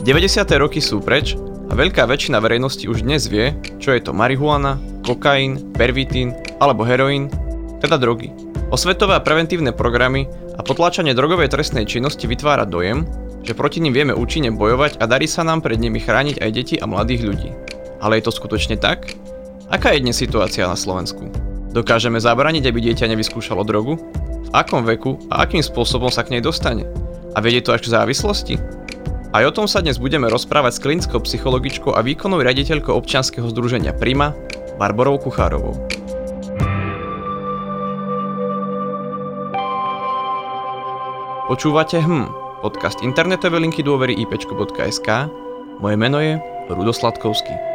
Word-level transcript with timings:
90. 0.00 0.48
roky 0.56 0.80
sú 0.80 0.96
preč 1.04 1.36
a 1.68 1.76
veľká 1.76 2.08
väčšina 2.08 2.40
verejnosti 2.40 2.88
už 2.88 3.04
dnes 3.04 3.28
vie, 3.28 3.52
čo 3.76 3.92
je 3.92 4.00
to 4.00 4.16
marihuana, 4.16 4.80
kokain, 5.04 5.60
pervitín 5.76 6.32
alebo 6.56 6.88
heroín, 6.88 7.28
teda 7.84 8.00
drogy. 8.00 8.32
Osvetové 8.72 9.20
a 9.20 9.20
preventívne 9.20 9.76
programy 9.76 10.24
a 10.56 10.64
potláčanie 10.64 11.12
drogovej 11.12 11.52
trestnej 11.52 11.84
činnosti 11.84 12.24
vytvára 12.24 12.64
dojem, 12.64 13.04
že 13.44 13.52
proti 13.52 13.84
nim 13.84 13.92
vieme 13.92 14.16
účinne 14.16 14.48
bojovať 14.56 14.96
a 14.96 15.04
darí 15.04 15.28
sa 15.28 15.44
nám 15.44 15.60
pred 15.60 15.76
nimi 15.76 16.00
chrániť 16.00 16.40
aj 16.40 16.50
deti 16.56 16.80
a 16.80 16.88
mladých 16.88 17.20
ľudí. 17.20 17.52
Ale 18.00 18.16
je 18.16 18.24
to 18.24 18.32
skutočne 18.32 18.80
tak? 18.80 19.12
Aká 19.68 19.92
je 19.92 20.00
dnes 20.00 20.16
situácia 20.16 20.64
na 20.64 20.80
Slovensku? 20.80 21.28
Dokážeme 21.76 22.16
zabrániť, 22.16 22.72
aby 22.72 22.88
dieťa 22.88 23.04
nevyskúšalo 23.04 23.68
drogu? 23.68 24.00
V 24.48 24.50
akom 24.56 24.80
veku 24.80 25.20
a 25.28 25.44
akým 25.44 25.60
spôsobom 25.60 26.08
sa 26.08 26.24
k 26.24 26.32
nej 26.32 26.40
dostane? 26.40 26.88
A 27.36 27.44
vedie 27.44 27.60
to 27.60 27.76
až 27.76 27.84
k 27.84 27.92
závislosti? 28.00 28.79
Aj 29.30 29.46
o 29.46 29.54
tom 29.54 29.70
sa 29.70 29.78
dnes 29.78 30.02
budeme 30.02 30.26
rozprávať 30.26 30.72
s 30.74 30.82
klinickou 30.82 31.22
psychologičkou 31.22 31.94
a 31.94 32.02
výkonnou 32.02 32.42
riaditeľkou 32.42 32.90
občianskeho 32.90 33.46
združenia 33.54 33.94
Prima, 33.94 34.34
Barborou 34.74 35.22
Kuchárovou. 35.22 35.78
Počúvate 41.46 42.02
HM, 42.02 42.26
podcast 42.58 43.06
internetové 43.06 43.62
linky 43.62 43.86
dôvery 43.86 44.18
ipčko.sk. 44.18 45.30
Moje 45.78 45.94
meno 45.94 46.18
je 46.18 46.34
Rudo 46.66 46.90
Sladkovský. 46.90 47.69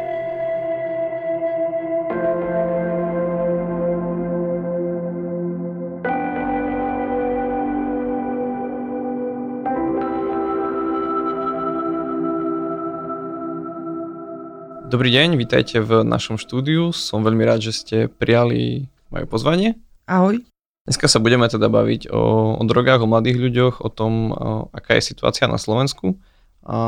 Dobrý 14.86 15.10
deň, 15.10 15.34
vítajte 15.34 15.82
v 15.82 16.06
našom 16.06 16.38
štúdiu. 16.38 16.94
Som 16.94 17.26
veľmi 17.26 17.42
rád, 17.42 17.58
že 17.58 17.74
ste 17.74 17.96
prijali 18.06 18.86
moje 19.10 19.26
pozvanie. 19.26 19.74
Ahoj. 20.06 20.38
Dneska 20.86 21.10
sa 21.10 21.18
budeme 21.18 21.42
teda 21.50 21.66
baviť 21.66 22.06
o, 22.06 22.54
o 22.54 22.62
drogách, 22.62 23.02
o 23.02 23.10
mladých 23.10 23.34
ľuďoch, 23.34 23.82
o 23.82 23.90
tom, 23.90 24.30
o, 24.30 24.70
aká 24.70 24.94
je 24.94 25.10
situácia 25.10 25.50
na 25.50 25.58
Slovensku. 25.58 26.14
A 26.62 26.78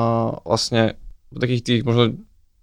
vlastne 0.47 0.95
v 1.35 1.43
takých 1.43 1.63
tých 1.67 1.81
možno 1.83 2.15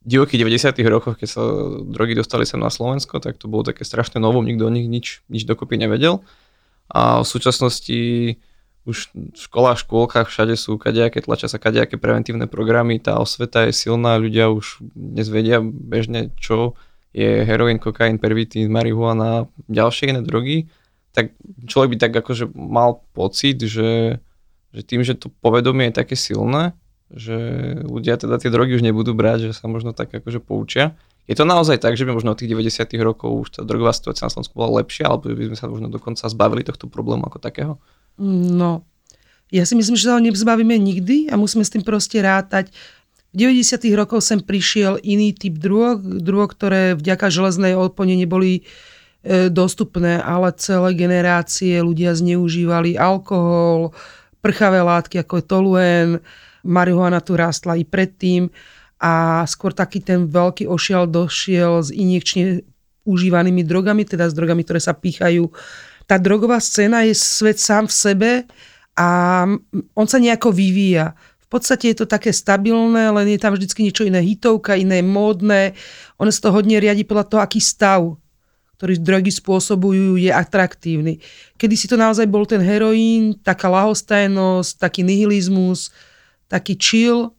divokých 0.08 0.40
90 0.72 0.72
rokoch, 0.88 1.20
keď 1.20 1.28
sa 1.28 1.44
drogy 1.84 2.16
dostali 2.16 2.48
sem 2.48 2.64
na 2.64 2.72
Slovensko, 2.72 3.20
tak 3.20 3.36
to 3.36 3.52
bolo 3.52 3.68
také 3.68 3.84
strašne 3.84 4.24
novo, 4.24 4.40
nikto 4.40 4.64
o 4.64 4.72
nich 4.72 4.88
nič, 4.88 5.20
nič 5.28 5.44
dokopy 5.44 5.76
nevedel. 5.76 6.24
A 6.88 7.20
v 7.20 7.28
súčasnosti 7.28 8.00
už 8.86 9.10
v 9.14 9.34
školách, 9.34 9.82
škôlkach, 9.82 10.28
všade 10.30 10.54
sú 10.54 10.78
kadejaké, 10.78 11.26
tlačia 11.26 11.50
sa 11.50 11.58
kadejaké 11.58 11.98
preventívne 11.98 12.46
programy, 12.46 13.02
tá 13.02 13.18
osveta 13.18 13.66
je 13.66 13.74
silná, 13.74 14.22
ľudia 14.22 14.54
už 14.54 14.86
dnes 14.94 15.26
vedia 15.26 15.58
bežne, 15.62 16.30
čo 16.38 16.78
je 17.16 17.42
heroín, 17.48 17.82
kokain, 17.82 18.22
pervitín, 18.22 18.70
marihuana, 18.70 19.50
ďalšie 19.66 20.14
iné 20.14 20.22
drogy, 20.22 20.70
tak 21.16 21.34
človek 21.66 21.96
by 21.96 21.98
tak 21.98 22.14
akože 22.14 22.52
mal 22.54 23.02
pocit, 23.16 23.58
že, 23.64 24.22
že 24.76 24.82
tým, 24.86 25.02
že 25.02 25.18
to 25.18 25.32
povedomie 25.42 25.90
je 25.90 25.98
také 25.98 26.14
silné, 26.20 26.76
že 27.10 27.38
ľudia 27.88 28.20
teda 28.20 28.38
tie 28.38 28.52
drogy 28.52 28.76
už 28.76 28.84
nebudú 28.84 29.16
brať, 29.16 29.50
že 29.50 29.54
sa 29.56 29.72
možno 29.72 29.96
tak 29.96 30.12
akože 30.12 30.44
poučia. 30.44 30.94
Je 31.26 31.34
to 31.34 31.48
naozaj 31.48 31.82
tak, 31.82 31.98
že 31.98 32.06
by 32.06 32.14
možno 32.14 32.36
od 32.36 32.40
tých 32.44 32.54
90 32.54 32.86
rokov 33.02 33.32
už 33.34 33.48
tá 33.58 33.62
drogová 33.66 33.96
situácia 33.96 34.28
na 34.28 34.32
Slovensku 34.34 34.54
bola 34.54 34.84
lepšia, 34.84 35.10
alebo 35.10 35.34
by 35.34 35.50
sme 35.50 35.58
sa 35.58 35.66
možno 35.66 35.88
dokonca 35.90 36.22
zbavili 36.30 36.62
tohto 36.62 36.86
problému 36.86 37.26
ako 37.26 37.42
takého? 37.42 37.74
No, 38.22 38.88
ja 39.52 39.64
si 39.68 39.76
myslím, 39.76 39.96
že 40.00 40.08
sa 40.08 40.18
ho 40.18 40.24
nezbavíme 40.24 40.76
nikdy 40.76 41.30
a 41.30 41.36
musíme 41.36 41.64
s 41.64 41.72
tým 41.72 41.84
proste 41.84 42.24
rátať. 42.24 42.72
V 43.36 43.52
90. 43.52 43.92
rokoch 44.00 44.24
sem 44.24 44.40
prišiel 44.40 44.96
iný 45.04 45.36
typ 45.36 45.60
drog, 45.60 46.00
drog, 46.24 46.56
ktoré 46.56 46.96
vďaka 46.96 47.28
železnej 47.28 47.76
opone 47.76 48.16
neboli 48.16 48.64
e, 48.64 49.52
dostupné, 49.52 50.24
ale 50.24 50.56
celé 50.56 50.96
generácie 50.96 51.84
ľudia 51.84 52.16
zneužívali 52.16 52.96
alkohol, 52.96 53.92
prchavé 54.40 54.80
látky 54.80 55.20
ako 55.20 55.34
je 55.36 55.44
toluen, 55.44 56.08
marihuana 56.64 57.20
tu 57.20 57.36
rástla 57.36 57.76
i 57.76 57.84
predtým 57.84 58.48
a 59.04 59.44
skôr 59.44 59.76
taký 59.76 60.00
ten 60.00 60.32
veľký 60.32 60.72
ošial 60.72 61.04
došiel 61.06 61.84
s 61.84 61.92
injekčne 61.92 62.64
užívanými 63.06 63.62
drogami, 63.68 64.08
teda 64.08 64.32
s 64.32 64.34
drogami, 64.34 64.64
ktoré 64.64 64.80
sa 64.82 64.96
pýchajú 64.96 65.52
tá 66.06 66.22
drogová 66.22 66.62
scéna 66.62 67.06
je 67.06 67.18
svet 67.18 67.58
sám 67.58 67.90
v 67.90 67.94
sebe 67.94 68.32
a 68.98 69.10
on 69.98 70.08
sa 70.08 70.18
nejako 70.22 70.54
vyvíja. 70.54 71.18
V 71.46 71.48
podstate 71.50 71.94
je 71.94 72.04
to 72.04 72.08
také 72.10 72.34
stabilné, 72.34 73.10
len 73.14 73.28
je 73.30 73.40
tam 73.42 73.54
vždycky 73.54 73.86
niečo 73.86 74.06
iné 74.06 74.22
hitovka, 74.22 74.78
iné 74.78 75.02
módne. 75.06 75.78
Ono 76.18 76.30
sa 76.30 76.50
to 76.50 76.56
hodne 76.56 76.78
riadi 76.82 77.06
podľa 77.06 77.26
toho, 77.30 77.42
aký 77.42 77.62
stav 77.62 78.18
ktorý 78.76 79.00
drogy 79.00 79.32
spôsobujú, 79.32 80.20
je 80.20 80.28
atraktívny. 80.28 81.24
Kedy 81.56 81.76
si 81.80 81.88
to 81.88 81.96
naozaj 81.96 82.28
bol 82.28 82.44
ten 82.44 82.60
heroín, 82.60 83.40
taká 83.40 83.72
lahostajnosť, 83.72 84.84
taký 84.84 85.02
nihilizmus, 85.08 85.96
taký 86.52 86.76
chill 86.76 87.32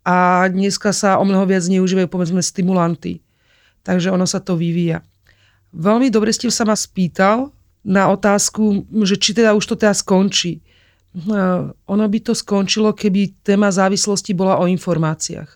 a 0.00 0.48
dneska 0.48 0.96
sa 0.96 1.20
o 1.20 1.24
mnoho 1.28 1.44
viac 1.44 1.68
neužívajú 1.68 2.08
povedzme 2.08 2.40
stimulanty. 2.40 3.20
Takže 3.84 4.08
ono 4.08 4.24
sa 4.24 4.40
to 4.40 4.56
vyvíja. 4.56 5.04
Veľmi 5.76 6.08
dobre 6.08 6.32
ste 6.32 6.48
sa 6.48 6.64
ma 6.64 6.74
spýtal, 6.74 7.52
na 7.84 8.12
otázku, 8.12 8.84
že 9.04 9.16
či 9.16 9.32
teda 9.32 9.56
už 9.56 9.64
to 9.64 9.74
teda 9.76 9.96
skončí. 9.96 10.60
Ono 11.86 12.04
by 12.06 12.18
to 12.22 12.36
skončilo, 12.36 12.94
keby 12.94 13.42
téma 13.42 13.72
závislosti 13.72 14.30
bola 14.36 14.60
o 14.62 14.70
informáciách. 14.70 15.50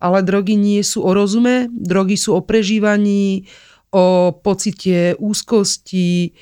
Ale 0.00 0.24
drogy 0.24 0.56
nie 0.56 0.80
sú 0.80 1.04
o 1.04 1.12
rozume, 1.12 1.68
drogy 1.72 2.16
sú 2.16 2.36
o 2.36 2.44
prežívaní, 2.44 3.48
o 3.92 4.32
pocite 4.32 5.18
úzkosti, 5.18 6.32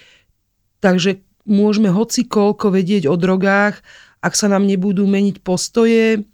takže 0.78 1.24
môžeme 1.48 1.88
hoci 1.88 2.28
koľko 2.28 2.70
vedieť 2.70 3.08
o 3.08 3.16
drogách, 3.16 3.80
ak 4.20 4.34
sa 4.34 4.52
nám 4.52 4.66
nebudú 4.68 5.06
meniť 5.08 5.40
postoje, 5.40 6.28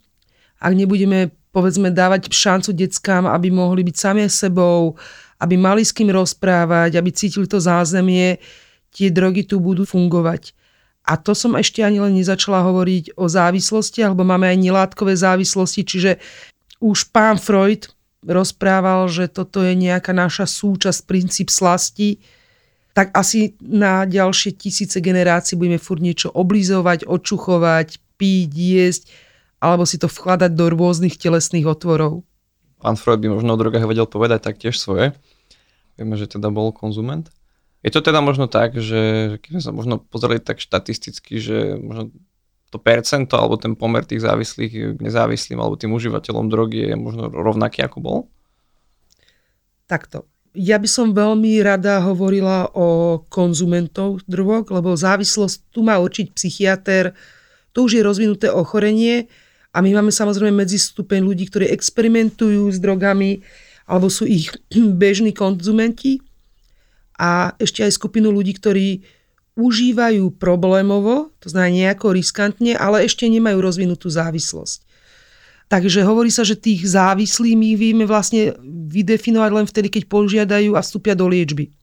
ak 0.59 0.73
nebudeme 0.75 1.31
povedzme 1.55 1.87
dávať 1.87 2.27
šancu 2.27 2.75
deckám, 2.75 3.23
aby 3.31 3.47
mohli 3.47 3.87
byť 3.87 3.95
sami 3.95 4.27
sebou, 4.27 4.99
aby 5.39 5.55
mali 5.55 5.87
s 5.87 5.95
kým 5.95 6.11
rozprávať, 6.11 6.99
aby 6.99 7.09
cítili 7.15 7.47
to 7.47 7.63
zázemie, 7.63 8.43
tie 8.95 9.11
drogy 9.11 9.43
tu 9.43 9.59
budú 9.59 9.83
fungovať. 9.83 10.55
A 11.05 11.19
to 11.19 11.35
som 11.35 11.53
ešte 11.59 11.83
ani 11.83 11.99
len 12.01 12.15
nezačala 12.15 12.65
hovoriť 12.65 13.19
o 13.19 13.27
závislosti, 13.27 14.01
alebo 14.01 14.25
máme 14.25 14.49
aj 14.49 14.57
nelátkové 14.57 15.13
závislosti, 15.13 15.83
čiže 15.85 16.11
už 16.79 17.11
pán 17.13 17.37
Freud 17.37 17.91
rozprával, 18.25 19.05
že 19.11 19.29
toto 19.29 19.61
je 19.61 19.77
nejaká 19.77 20.15
naša 20.15 20.49
súčasť, 20.49 21.05
princíp 21.05 21.53
slasti, 21.53 22.23
tak 22.97 23.11
asi 23.13 23.53
na 23.59 24.07
ďalšie 24.07 24.55
tisíce 24.55 24.97
generácií 25.03 25.59
budeme 25.59 25.77
furt 25.77 26.01
niečo 26.01 26.31
oblizovať, 26.31 27.05
očuchovať, 27.05 28.01
piť, 28.15 28.49
jesť, 28.55 29.03
alebo 29.59 29.83
si 29.83 29.99
to 29.99 30.07
vkladať 30.07 30.55
do 30.55 30.71
rôznych 30.71 31.19
telesných 31.19 31.67
otvorov. 31.67 32.23
Pán 32.79 32.95
Freud 32.95 33.19
by 33.19 33.35
možno 33.35 33.53
o 33.53 33.59
drogách 33.59 33.85
vedel 33.85 34.07
povedať 34.07 34.47
taktiež 34.47 34.79
svoje. 34.79 35.11
Vieme, 35.99 36.15
že 36.15 36.27
teda 36.27 36.47
bol 36.49 36.71
konzument. 36.71 37.29
Je 37.85 37.93
to 37.93 38.01
teda 38.01 38.17
možno 38.17 38.49
tak, 38.49 38.73
že 38.81 39.37
keď 39.45 39.49
sme 39.53 39.61
sa 39.61 39.69
možno 39.69 40.01
pozreli 40.01 40.41
tak 40.41 40.57
štatisticky, 40.57 41.37
že 41.37 41.77
možno 41.77 42.09
to 42.73 42.81
percento 42.81 43.37
alebo 43.37 43.61
ten 43.61 43.77
pomer 43.77 44.01
tých 44.01 44.25
závislých 44.25 44.97
k 44.97 44.99
nezávislým 44.99 45.61
alebo 45.61 45.77
tým 45.77 45.93
užívateľom 45.93 46.49
drogy 46.49 46.89
je 46.89 46.95
možno 46.97 47.29
rovnaký 47.29 47.85
ako 47.85 47.97
bol? 48.01 48.17
Takto. 49.85 50.25
Ja 50.57 50.81
by 50.81 50.89
som 50.89 51.13
veľmi 51.13 51.61
rada 51.61 52.01
hovorila 52.01 52.73
o 52.73 53.21
konzumentov 53.29 54.25
drog, 54.25 54.73
lebo 54.73 54.97
závislosť 54.97 55.69
tu 55.69 55.85
má 55.85 56.01
určiť 56.01 56.33
psychiatr, 56.33 57.13
to 57.69 57.85
už 57.85 57.99
je 57.99 58.07
rozvinuté 58.07 58.47
ochorenie 58.49 59.29
a 59.75 59.85
my 59.85 60.01
máme 60.01 60.09
samozrejme 60.09 60.57
medzistupeň 60.57 61.21
ľudí, 61.21 61.53
ktorí 61.53 61.69
experimentujú 61.69 62.65
s 62.71 62.81
drogami 62.81 63.45
alebo 63.85 64.09
sú 64.09 64.25
ich 64.25 64.49
bežní 65.01 65.37
konzumenti 65.37 66.17
a 67.15 67.55
ešte 67.59 67.83
aj 67.83 67.95
skupinu 67.95 68.31
ľudí, 68.31 68.55
ktorí 68.59 68.87
užívajú 69.55 70.35
problémovo, 70.35 71.31
to 71.39 71.47
znamená 71.47 71.71
nejako 71.71 72.11
riskantne, 72.11 72.75
ale 72.75 73.07
ešte 73.07 73.23
nemajú 73.31 73.57
rozvinutú 73.63 74.11
závislosť. 74.11 74.83
Takže 75.65 76.05
hovorí 76.05 76.29
sa, 76.29 76.45
že 76.45 76.59
tých 76.59 76.85
závislých 76.85 77.57
my 77.57 77.69
vieme 77.73 78.05
vlastne 78.05 78.53
vydefinovať 78.91 79.51
len 79.55 79.65
vtedy, 79.65 79.87
keď 79.89 80.03
požiadajú 80.05 80.77
a 80.77 80.83
vstúpia 80.83 81.17
do 81.17 81.25
liečby. 81.25 81.73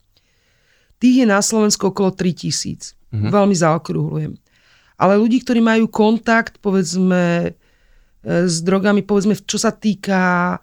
Tých 1.02 1.24
je 1.24 1.26
na 1.26 1.42
Slovensku 1.42 1.90
okolo 1.90 2.14
3000. 2.14 2.94
Mm-hmm. 3.10 3.30
Veľmi 3.34 3.56
zaokrúhľujem. 3.58 4.32
Ale 5.02 5.18
ľudí, 5.18 5.42
ktorí 5.42 5.58
majú 5.58 5.90
kontakt, 5.90 6.62
povedzme, 6.62 7.50
e, 8.22 8.46
s 8.46 8.62
drogami, 8.62 9.02
povedzme, 9.02 9.34
čo 9.34 9.58
sa 9.58 9.74
týka 9.74 10.62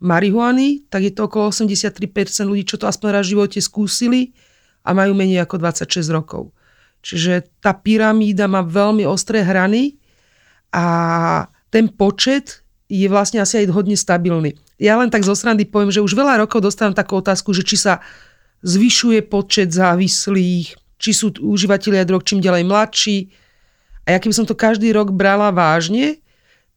marihuany, 0.00 0.88
tak 0.88 1.04
je 1.04 1.12
to 1.12 1.28
okolo 1.28 1.52
83% 1.52 2.00
ľudí, 2.48 2.64
čo 2.64 2.80
to 2.80 2.88
aspoň 2.88 3.08
raz 3.20 3.28
v 3.28 3.36
živote 3.36 3.60
skúsili 3.60 4.32
a 4.84 4.96
majú 4.96 5.12
menej 5.12 5.44
ako 5.44 5.60
26 5.60 6.08
rokov. 6.08 6.50
Čiže 7.00 7.60
tá 7.60 7.76
pyramída 7.76 8.48
má 8.48 8.60
veľmi 8.64 9.04
ostré 9.08 9.44
hrany 9.44 9.96
a 10.72 10.84
ten 11.72 11.88
počet 11.88 12.64
je 12.90 13.06
vlastne 13.06 13.40
asi 13.40 13.64
aj 13.64 13.72
hodne 13.72 13.94
stabilný. 13.94 14.56
Ja 14.80 14.98
len 14.98 15.12
tak 15.12 15.22
zo 15.22 15.36
srandy 15.36 15.68
poviem, 15.68 15.92
že 15.92 16.02
už 16.02 16.16
veľa 16.16 16.42
rokov 16.42 16.64
dostávam 16.64 16.96
takú 16.96 17.20
otázku, 17.20 17.52
že 17.54 17.62
či 17.62 17.76
sa 17.78 18.02
zvyšuje 18.64 19.24
počet 19.28 19.70
závislých, 19.72 20.76
či 21.00 21.10
sú 21.16 21.32
užívateľia 21.40 22.04
drog 22.04 22.24
čím 22.26 22.44
ďalej 22.44 22.64
mladší. 22.66 23.18
A 24.04 24.16
ja 24.16 24.18
keby 24.20 24.34
som 24.36 24.48
to 24.48 24.58
každý 24.58 24.92
rok 24.92 25.12
brala 25.14 25.52
vážne, 25.54 26.20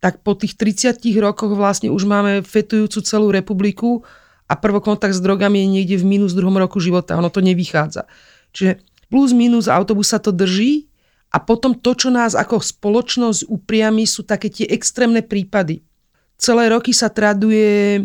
tak 0.03 0.19
po 0.19 0.35
tých 0.35 0.59
30 0.59 0.99
rokoch 1.23 1.55
vlastne 1.55 1.87
už 1.87 2.03
máme 2.03 2.43
fetujúcu 2.43 2.99
celú 3.07 3.31
republiku 3.31 4.03
a 4.51 4.59
prvokontakt 4.59 5.15
s 5.15 5.23
drogami 5.23 5.63
je 5.63 5.67
niekde 5.79 5.95
v 6.03 6.19
minus 6.19 6.35
druhom 6.35 6.59
roku 6.59 6.83
života. 6.83 7.15
Ono 7.15 7.31
to 7.31 7.39
nevychádza. 7.39 8.03
Čiže 8.51 8.83
plus 9.07 9.31
minus 9.31 9.71
autobus 9.71 10.11
sa 10.11 10.19
to 10.19 10.35
drží 10.35 10.91
a 11.31 11.39
potom 11.39 11.71
to, 11.71 11.95
čo 11.95 12.11
nás 12.11 12.35
ako 12.35 12.59
spoločnosť 12.59 13.47
upriami, 13.47 14.03
sú 14.03 14.27
také 14.27 14.51
tie 14.51 14.67
extrémne 14.67 15.23
prípady. 15.23 15.87
Celé 16.35 16.67
roky 16.67 16.91
sa 16.91 17.07
traduje 17.07 18.03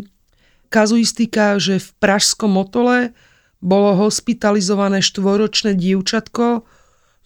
kazuistika, 0.71 1.59
že 1.59 1.83
v 1.83 1.89
Pražskom 1.99 2.55
motole 2.55 3.11
bolo 3.59 4.07
hospitalizované 4.07 5.03
štvoročné 5.03 5.75
dievčatko 5.75 6.63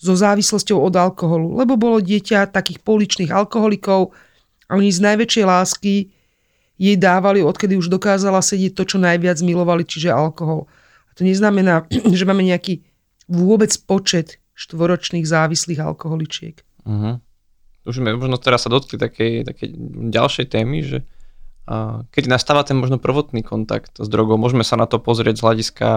so 0.02 0.14
závislosťou 0.18 0.82
od 0.82 0.98
alkoholu, 0.98 1.62
lebo 1.62 1.78
bolo 1.78 2.02
dieťa 2.02 2.50
takých 2.50 2.82
pouličných 2.82 3.30
alkoholikov, 3.30 4.18
oni 4.76 4.90
z 4.90 5.00
najväčšej 5.04 5.46
lásky 5.46 5.94
jej 6.78 6.98
dávali, 6.98 7.46
odkedy 7.46 7.78
už 7.78 7.88
dokázala 7.88 8.42
sedieť 8.42 8.74
to, 8.74 8.84
čo 8.84 8.98
najviac 8.98 9.38
milovali, 9.46 9.86
čiže 9.86 10.10
alkohol. 10.10 10.66
A 11.08 11.12
to 11.14 11.24
neznamená, 11.24 11.86
že 12.20 12.26
máme 12.26 12.44
nejaký 12.44 12.84
vôbec 13.30 13.72
počet 13.88 14.42
štvoročných 14.54 15.26
závislých 15.26 15.80
alkoholičiek. 15.82 16.62
Uh-huh. 16.86 17.18
Už 17.84 18.00
sme 18.00 18.16
možno 18.16 18.38
teraz 18.38 18.68
sa 18.68 18.70
dotkli 18.70 19.00
takej, 19.00 19.48
takej 19.48 19.70
ďalšej 20.14 20.46
témy, 20.52 20.80
že 20.84 21.00
a 21.64 22.04
keď 22.12 22.28
nastáva 22.28 22.68
ten 22.68 22.76
možno 22.76 23.00
prvotný 23.00 23.40
kontakt 23.40 23.96
s 23.96 24.08
drogou, 24.12 24.36
môžeme 24.36 24.68
sa 24.68 24.76
na 24.76 24.84
to 24.84 25.00
pozrieť 25.00 25.40
z 25.40 25.44
hľadiska 25.48 25.90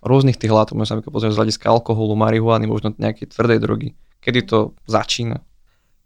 rôznych 0.00 0.40
tých 0.40 0.48
látok, 0.48 0.80
môžeme 0.80 1.04
sa 1.04 1.12
pozrieť 1.12 1.36
z 1.36 1.40
hľadiska 1.44 1.66
alkoholu, 1.68 2.16
marihuany, 2.16 2.64
možno 2.64 2.96
nejakej 2.96 3.36
tvrdej 3.36 3.58
drogy. 3.60 3.88
Kedy 4.24 4.40
to 4.48 4.72
začína? 4.88 5.44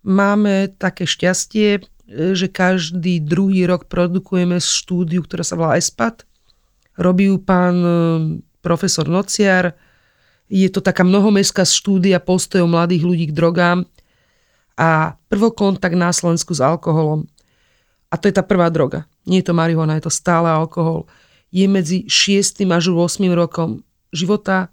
Máme 0.07 0.71
také 0.79 1.05
šťastie, 1.05 1.69
e, 1.77 1.81
že 2.33 2.47
každý 2.47 3.19
druhý 3.19 3.67
rok 3.67 3.91
produkujeme 3.91 4.63
štúdiu, 4.63 5.27
ktorá 5.27 5.43
sa 5.43 5.59
volá 5.59 5.75
ESPAD. 5.75 6.23
Robí 6.97 7.27
ju 7.29 7.43
pán 7.43 7.77
e, 7.83 7.91
profesor 8.63 9.11
Nociar. 9.11 9.75
Je 10.47 10.71
to 10.71 10.79
taká 10.79 11.03
mnohomestská 11.03 11.67
štúdia 11.67 12.23
postojov 12.23 12.71
mladých 12.71 13.03
ľudí 13.03 13.25
k 13.29 13.37
drogám 13.37 13.83
a 14.79 15.19
prvokontakt 15.27 15.99
na 15.99 16.15
Slovensku 16.15 16.55
s 16.55 16.63
alkoholom. 16.63 17.27
A 18.07 18.15
to 18.15 18.31
je 18.31 18.35
tá 18.39 18.47
prvá 18.47 18.71
droga. 18.71 19.11
Nie 19.27 19.43
je 19.43 19.51
to 19.51 19.59
marihuana, 19.59 19.99
je 19.99 20.07
to 20.07 20.15
stále 20.15 20.47
alkohol. 20.47 21.11
Je 21.51 21.67
medzi 21.67 22.07
6. 22.07 22.63
až 22.71 22.95
8. 22.95 23.27
rokom 23.35 23.83
života. 24.15 24.71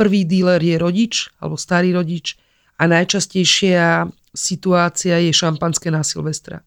Prvý 0.00 0.24
díler 0.24 0.60
je 0.64 0.76
rodič 0.80 1.28
alebo 1.40 1.60
starý 1.60 1.92
rodič 1.92 2.40
a 2.76 2.84
najčastejšia 2.84 4.08
situácia 4.36 5.16
je 5.18 5.32
šampanské 5.32 5.88
na 5.88 6.04
Silvestra. 6.04 6.60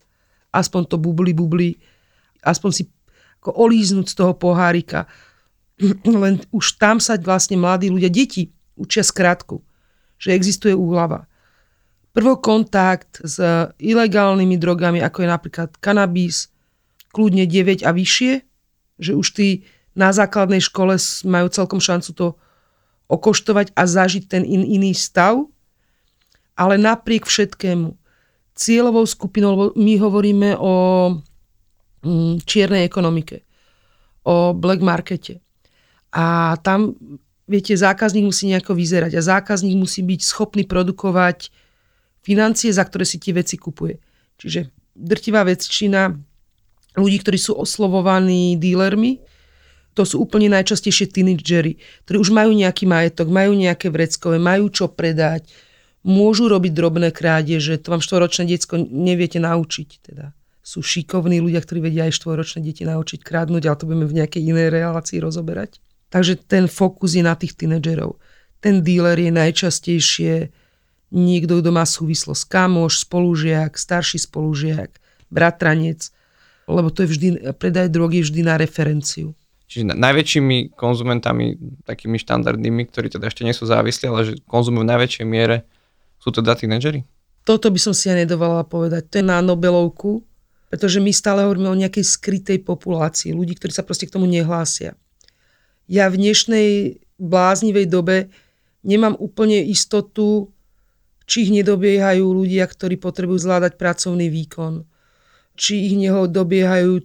Aspoň 0.50 0.82
to 0.90 0.98
bubli, 0.98 1.32
bubli, 1.32 1.78
aspoň 2.42 2.72
si 2.74 2.84
ako 3.40 3.56
olíznuť 3.56 4.06
z 4.10 4.16
toho 4.18 4.34
pohárika. 4.36 5.06
Len 6.04 6.42
už 6.52 6.82
tam 6.82 6.98
sa 7.00 7.16
vlastne 7.16 7.56
mladí 7.56 7.88
ľudia, 7.88 8.12
deti 8.12 8.52
učia 8.76 9.06
skrátku, 9.06 9.64
že 10.20 10.36
existuje 10.36 10.76
úhlava. 10.76 11.30
Prvokontakt 12.12 13.22
s 13.22 13.38
ilegálnymi 13.78 14.58
drogami, 14.58 15.00
ako 15.00 15.24
je 15.24 15.30
napríklad 15.30 15.70
kanabis, 15.78 16.50
kľudne 17.14 17.46
9 17.46 17.86
a 17.86 17.92
vyššie, 17.94 18.34
že 19.00 19.12
už 19.16 19.28
tí 19.38 19.64
na 19.94 20.12
základnej 20.12 20.60
škole 20.60 20.98
majú 21.26 21.48
celkom 21.54 21.80
šancu 21.80 22.12
to 22.18 22.28
okoštovať 23.10 23.74
a 23.74 23.84
zažiť 23.90 24.24
ten 24.30 24.44
in, 24.46 24.62
iný 24.62 24.94
stav, 24.94 25.50
ale 26.60 26.76
napriek 26.76 27.24
všetkému 27.24 27.96
cieľovou 28.60 29.08
skupinou, 29.08 29.72
my 29.80 29.94
hovoríme 29.96 30.60
o 30.60 30.74
mm, 32.04 32.44
čiernej 32.44 32.84
ekonomike, 32.84 33.48
o 34.28 34.52
black 34.52 34.84
markete. 34.84 35.40
A 36.12 36.60
tam, 36.60 37.00
viete, 37.48 37.72
zákazník 37.80 38.28
musí 38.28 38.52
nejako 38.52 38.76
vyzerať 38.76 39.16
a 39.16 39.24
zákazník 39.24 39.80
musí 39.80 40.04
byť 40.04 40.20
schopný 40.20 40.68
produkovať 40.68 41.48
financie, 42.20 42.76
za 42.76 42.84
ktoré 42.84 43.08
si 43.08 43.16
tie 43.16 43.32
veci 43.32 43.56
kupuje. 43.56 43.96
Čiže 44.36 44.68
drtivá 45.00 45.48
väčšina 45.48 46.12
ľudí, 47.00 47.24
ktorí 47.24 47.40
sú 47.40 47.56
oslovovaní 47.56 48.60
dílermi, 48.60 49.24
to 49.96 50.04
sú 50.04 50.20
úplne 50.20 50.52
najčastejšie 50.52 51.16
teenagery, 51.16 51.80
ktorí 52.04 52.18
už 52.20 52.32
majú 52.36 52.52
nejaký 52.52 52.84
majetok, 52.84 53.28
majú 53.32 53.56
nejaké 53.56 53.88
vreckové, 53.88 54.36
majú 54.40 54.68
čo 54.68 54.92
predať, 54.92 55.48
môžu 56.04 56.48
robiť 56.48 56.72
drobné 56.72 57.10
krádeže, 57.12 57.80
to 57.80 57.92
vám 57.92 58.04
štvoročné 58.04 58.48
diecko 58.48 58.80
neviete 58.80 59.40
naučiť. 59.42 59.90
Teda 60.00 60.32
sú 60.64 60.86
šikovní 60.86 61.42
ľudia, 61.42 61.60
ktorí 61.66 61.82
vedia 61.82 62.06
aj 62.06 62.20
štvoročné 62.20 62.62
deti 62.62 62.86
naučiť 62.86 63.26
krádnuť, 63.26 63.64
ale 63.66 63.80
to 63.80 63.88
budeme 63.90 64.06
v 64.06 64.18
nejakej 64.22 64.42
inej 64.44 64.70
relácii 64.70 65.18
rozoberať. 65.18 65.82
Takže 66.14 66.42
ten 66.46 66.70
fokus 66.70 67.18
je 67.18 67.24
na 67.26 67.34
tých 67.34 67.58
tínedžerov. 67.58 68.18
Ten 68.60 68.86
dealer 68.86 69.18
je 69.18 69.32
najčastejšie 69.34 70.34
niekto, 71.10 71.62
kto 71.62 71.70
má 71.74 71.86
súvislosť. 71.86 72.44
Kamoš, 72.50 73.08
spolužiak, 73.08 73.78
starší 73.78 74.22
spolužiak, 74.22 74.94
bratranec, 75.34 76.12
lebo 76.70 76.94
to 76.94 77.06
je 77.06 77.10
vždy, 77.10 77.28
predaj 77.58 77.90
drogy 77.90 78.22
vždy 78.22 78.42
na 78.46 78.58
referenciu. 78.62 79.34
Čiže 79.70 79.94
najväčšími 79.94 80.74
konzumentami, 80.74 81.78
takými 81.86 82.18
štandardnými, 82.18 82.90
ktorí 82.90 83.14
teda 83.14 83.30
ešte 83.30 83.46
nie 83.46 83.54
sú 83.54 83.70
závislí, 83.70 84.06
ale 84.10 84.22
že 84.26 84.34
konzumujú 84.50 84.82
v 84.86 84.92
najväčšej 84.98 85.26
miere 85.30 85.66
sú 86.20 86.36
to 86.36 86.44
tínedžeri? 86.44 87.08
Toto 87.48 87.72
by 87.72 87.80
som 87.82 87.96
si 87.96 88.12
ja 88.12 88.16
nedovolala 88.20 88.68
povedať. 88.68 89.08
To 89.10 89.16
je 89.24 89.26
na 89.26 89.40
Nobelovku, 89.40 90.22
pretože 90.70 91.02
my 91.02 91.10
stále 91.10 91.48
hovoríme 91.48 91.72
o 91.72 91.82
nejakej 91.82 92.06
skrytej 92.06 92.62
populácii, 92.62 93.34
ľudí, 93.34 93.58
ktorí 93.58 93.74
sa 93.74 93.82
proste 93.82 94.06
k 94.06 94.14
tomu 94.14 94.30
nehlásia. 94.30 94.94
Ja 95.90 96.12
v 96.14 96.22
dnešnej 96.22 97.02
bláznivej 97.18 97.90
dobe 97.90 98.30
nemám 98.86 99.18
úplne 99.18 99.66
istotu, 99.66 100.54
či 101.26 101.50
ich 101.50 101.52
nedobiehajú 101.56 102.22
ľudia, 102.22 102.70
ktorí 102.70 103.02
potrebujú 103.02 103.42
zvládať 103.42 103.82
pracovný 103.82 104.30
výkon. 104.30 104.86
Či 105.58 105.90
ich 105.90 105.96
neho 105.98 106.30
dobiehajú 106.30 107.02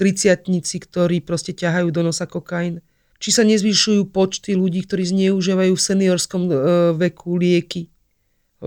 triciatnici, 0.00 0.80
ktorí 0.80 1.20
proste 1.20 1.52
ťahajú 1.52 1.92
do 1.92 2.00
nosa 2.00 2.24
kokain. 2.24 2.80
Či 3.20 3.28
sa 3.28 3.44
nezvyšujú 3.44 4.08
počty 4.08 4.56
ľudí, 4.56 4.82
ktorí 4.88 5.04
zneužívajú 5.06 5.72
v 5.76 5.84
seniorskom 5.84 6.42
e, 6.48 6.52
veku 6.96 7.38
lieky 7.38 7.92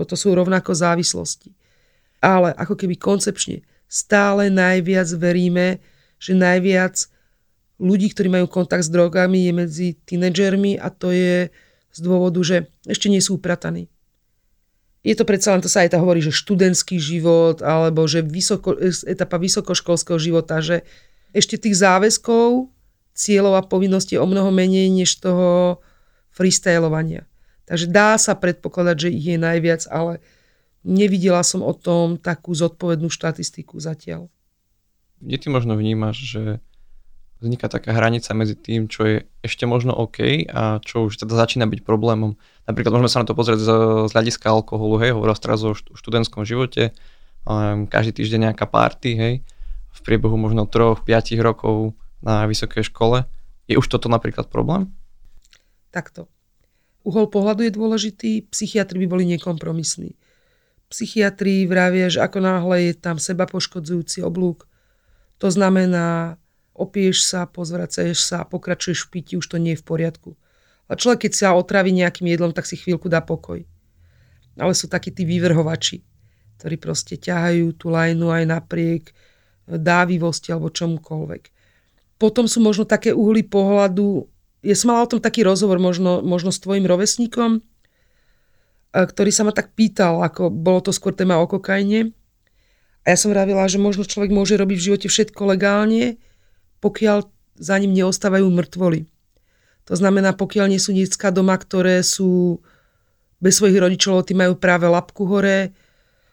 to 0.04 0.18
sú 0.18 0.36
rovnako 0.36 0.76
závislosti. 0.76 1.54
Ale 2.20 2.52
ako 2.52 2.74
keby 2.76 2.98
koncepčne 2.98 3.62
stále 3.86 4.50
najviac 4.50 5.08
veríme, 5.16 5.80
že 6.18 6.34
najviac 6.34 7.06
ľudí, 7.78 8.12
ktorí 8.12 8.28
majú 8.32 8.48
kontakt 8.48 8.88
s 8.88 8.92
drogami, 8.92 9.46
je 9.46 9.52
medzi 9.52 9.88
tínedžermi 10.04 10.80
a 10.80 10.88
to 10.88 11.12
je 11.12 11.52
z 11.92 11.98
dôvodu, 12.04 12.40
že 12.44 12.68
ešte 12.84 13.08
nie 13.08 13.20
sú 13.20 13.40
uprataní. 13.40 13.88
Je 15.06 15.14
to 15.14 15.22
predsa 15.22 15.54
len, 15.54 15.62
to 15.62 15.70
sa 15.70 15.86
aj 15.86 15.94
tá 15.94 16.02
hovorí, 16.02 16.18
že 16.18 16.34
študentský 16.34 16.98
život 16.98 17.62
alebo 17.62 18.10
že 18.10 18.26
vysoko, 18.26 18.74
etapa 19.06 19.38
vysokoškolského 19.38 20.18
života, 20.18 20.58
že 20.58 20.82
ešte 21.30 21.54
tých 21.62 21.78
záväzkov, 21.78 22.74
cieľov 23.14 23.54
a 23.54 23.62
povinností 23.62 24.18
je 24.18 24.20
o 24.20 24.26
mnoho 24.26 24.50
menej 24.50 24.90
než 24.90 25.22
toho 25.22 25.78
freestylovania. 26.34 27.24
Takže 27.66 27.90
dá 27.90 28.14
sa 28.16 28.38
predpokladať, 28.38 28.96
že 28.96 29.14
ich 29.14 29.26
je 29.26 29.38
najviac, 29.38 29.90
ale 29.90 30.22
nevidela 30.86 31.42
som 31.42 31.66
o 31.66 31.74
tom 31.74 32.14
takú 32.14 32.54
zodpovednú 32.54 33.10
štatistiku 33.10 33.82
zatiaľ. 33.82 34.30
Kde 35.18 35.36
ty 35.42 35.46
možno 35.50 35.74
vnímaš, 35.74 36.22
že 36.22 36.42
vzniká 37.42 37.68
taká 37.68 37.92
hranica 37.92 38.32
medzi 38.32 38.56
tým, 38.56 38.88
čo 38.88 39.04
je 39.04 39.16
ešte 39.44 39.68
možno 39.68 39.92
OK 39.92 40.48
a 40.48 40.80
čo 40.80 41.10
už 41.10 41.20
teda 41.20 41.36
začína 41.36 41.68
byť 41.68 41.84
problémom. 41.84 42.38
Napríklad 42.64 42.96
môžeme 42.96 43.12
sa 43.12 43.20
na 43.20 43.28
to 43.28 43.36
pozrieť 43.36 43.60
z, 43.60 43.70
z 44.08 44.12
hľadiska 44.14 44.46
alkoholu, 44.48 45.02
hej, 45.04 45.12
hovoril 45.12 45.36
teraz 45.36 45.60
o 45.66 45.76
študentskom 45.76 46.48
živote, 46.48 46.96
um, 47.44 47.84
každý 47.84 48.22
týždeň 48.22 48.52
nejaká 48.52 48.64
party, 48.64 49.10
hej, 49.18 49.34
v 49.92 50.00
priebehu 50.00 50.38
možno 50.38 50.64
3-5 50.64 51.04
rokov 51.44 51.92
na 52.24 52.48
vysokej 52.48 52.88
škole. 52.88 53.28
Je 53.68 53.76
už 53.76 53.84
toto 53.90 54.08
napríklad 54.08 54.48
problém? 54.48 54.94
Takto. 55.92 56.30
Uhol 57.06 57.30
pohľadu 57.30 57.62
je 57.62 57.72
dôležitý, 57.72 58.30
psychiatri 58.50 58.98
by 58.98 59.06
boli 59.06 59.24
nekompromisní. 59.30 60.18
Psychiatri 60.90 61.62
vravia, 61.70 62.10
že 62.10 62.18
ako 62.18 62.42
náhle 62.42 62.90
je 62.90 62.92
tam 62.98 63.22
seba 63.22 63.46
poškodzujúci 63.46 64.26
oblúk, 64.26 64.66
to 65.38 65.46
znamená, 65.52 66.34
opieš 66.74 67.28
sa, 67.30 67.46
pozvracaješ 67.46 68.18
sa, 68.18 68.42
pokračuješ 68.42 69.06
v 69.06 69.10
piti, 69.14 69.32
už 69.38 69.46
to 69.46 69.62
nie 69.62 69.78
je 69.78 69.80
v 69.82 69.86
poriadku. 69.86 70.30
A 70.90 70.98
človek, 70.98 71.28
keď 71.28 71.32
sa 71.34 71.58
otraví 71.58 71.94
nejakým 71.94 72.26
jedlom, 72.26 72.50
tak 72.50 72.66
si 72.66 72.74
chvíľku 72.74 73.06
dá 73.06 73.22
pokoj. 73.22 73.62
Ale 74.56 74.72
sú 74.72 74.90
takí 74.90 75.12
tí 75.12 75.22
vyvrhovači, 75.28 76.02
ktorí 76.58 76.74
proste 76.80 77.20
ťahajú 77.20 77.76
tú 77.76 77.92
lajnu 77.92 78.32
aj 78.32 78.44
napriek 78.48 79.14
dávivosti 79.66 80.54
alebo 80.54 80.72
čomukoľvek. 80.72 81.42
Potom 82.16 82.48
sú 82.48 82.64
možno 82.64 82.88
také 82.88 83.12
uhly 83.12 83.44
pohľadu, 83.44 84.24
ja 84.66 84.74
som 84.74 84.90
mala 84.90 85.06
o 85.06 85.10
tom 85.14 85.22
taký 85.22 85.46
rozhovor 85.46 85.78
možno, 85.78 86.26
možno 86.26 86.50
s 86.50 86.58
tvojim 86.58 86.82
rovesníkom, 86.82 87.62
ktorý 88.90 89.30
sa 89.30 89.46
ma 89.46 89.52
tak 89.54 89.78
pýtal, 89.78 90.24
ako 90.26 90.50
bolo 90.50 90.82
to 90.82 90.90
skôr 90.90 91.14
téma 91.14 91.38
o 91.38 91.46
kokaine. 91.46 92.10
A 93.06 93.14
ja 93.14 93.16
som 93.20 93.30
vravila, 93.30 93.70
že 93.70 93.78
možno 93.78 94.02
človek 94.02 94.34
môže 94.34 94.58
robiť 94.58 94.76
v 94.76 94.86
živote 94.90 95.06
všetko 95.06 95.54
legálne, 95.54 96.18
pokiaľ 96.82 97.30
za 97.54 97.76
ním 97.78 97.94
neostávajú 97.94 98.50
mŕtvoly. 98.50 99.06
To 99.86 99.94
znamená, 99.94 100.34
pokiaľ 100.34 100.66
nie 100.74 100.82
sú 100.82 100.90
detská 100.90 101.30
doma, 101.30 101.54
ktoré 101.54 102.02
sú 102.02 102.58
bez 103.38 103.62
svojich 103.62 103.78
rodičov, 103.78 104.26
tí 104.26 104.34
majú 104.34 104.58
práve 104.58 104.90
lapku 104.90 105.28
hore, 105.30 105.70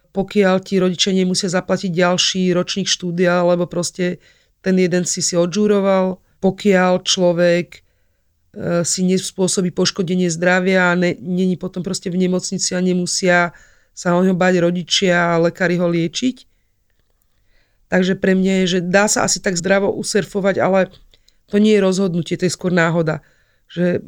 pokiaľ 0.09 0.55
ti 0.65 0.81
rodičia 0.81 1.13
nemusia 1.13 1.53
zaplatiť 1.53 1.93
ďalší 1.93 2.49
ročník 2.57 2.89
štúdia, 2.89 3.45
lebo 3.45 3.69
proste 3.69 4.17
ten 4.65 4.79
jeden 4.79 5.05
si 5.05 5.21
si 5.21 5.37
odžúroval, 5.37 6.17
pokiaľ 6.41 7.05
človek 7.05 7.82
si 8.85 9.01
nespôsobí 9.01 9.73
poškodenie 9.73 10.29
zdravia 10.29 10.93
a 10.93 10.97
ne, 10.97 11.17
není 11.17 11.57
potom 11.57 11.81
proste 11.81 12.13
v 12.13 12.21
nemocnici 12.21 12.77
a 12.77 12.85
nemusia 12.85 13.57
sa 13.97 14.13
o 14.13 14.21
ňo 14.21 14.37
bať 14.37 14.61
rodičia 14.61 15.33
a 15.33 15.41
lekári 15.41 15.81
ho 15.81 15.89
liečiť. 15.89 16.45
Takže 17.89 18.13
pre 18.17 18.33
mňa 18.37 18.65
je, 18.65 18.65
že 18.77 18.79
dá 18.85 19.09
sa 19.09 19.25
asi 19.25 19.41
tak 19.41 19.57
zdravo 19.57 19.89
usurfovať, 19.93 20.61
ale 20.61 20.89
to 21.49 21.61
nie 21.61 21.77
je 21.77 21.85
rozhodnutie, 21.85 22.37
to 22.37 22.49
je 22.49 22.53
skôr 22.53 22.73
náhoda. 22.73 23.21
Že 23.69 24.01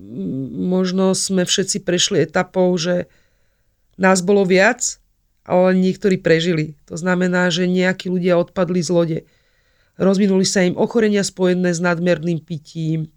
možno 0.54 1.14
sme 1.18 1.46
všetci 1.46 1.86
prešli 1.86 2.26
etapou, 2.26 2.74
že 2.78 3.10
nás 3.98 4.26
bolo 4.26 4.46
viac, 4.46 4.98
ale 5.46 5.78
niektorí 5.78 6.18
prežili. 6.18 6.78
To 6.90 6.98
znamená, 6.98 7.54
že 7.54 7.70
nejakí 7.70 8.10
ľudia 8.10 8.38
odpadli 8.42 8.82
z 8.82 8.90
lode. 8.90 9.20
Rozvinuli 10.02 10.46
sa 10.46 10.66
im 10.66 10.78
ochorenia 10.78 11.22
spojené 11.22 11.72
s 11.72 11.82
nadmerným 11.82 12.42
pitím, 12.42 13.14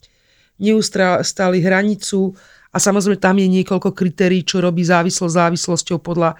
neustáli 0.58 1.58
hranicu 1.62 2.34
a 2.68 2.76
samozrejme 2.76 3.16
tam 3.18 3.38
je 3.40 3.48
niekoľko 3.48 3.90
kritérií, 3.96 4.44
čo 4.44 4.60
robí 4.60 4.84
závislosť 4.84 5.34
závislosťou 5.34 5.98
podľa 6.02 6.36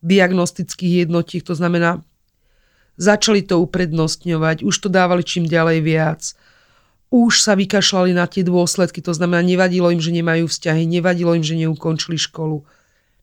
diagnostických 0.00 1.06
jednotiek. 1.06 1.42
To 1.44 1.54
znamená, 1.58 2.00
začali 2.96 3.44
to 3.44 3.60
uprednostňovať, 3.62 4.66
už 4.66 4.74
to 4.78 4.88
dávali 4.88 5.22
čím 5.26 5.44
ďalej 5.46 5.78
viac. 5.82 6.22
Už 7.08 7.40
sa 7.40 7.56
vykašľali 7.56 8.12
na 8.12 8.28
tie 8.28 8.44
dôsledky, 8.44 9.00
to 9.00 9.16
znamená, 9.16 9.40
nevadilo 9.40 9.88
im, 9.88 10.00
že 10.00 10.12
nemajú 10.12 10.44
vzťahy, 10.44 10.84
nevadilo 10.84 11.32
im, 11.32 11.44
že 11.44 11.56
neukončili 11.56 12.20
školu. 12.20 12.68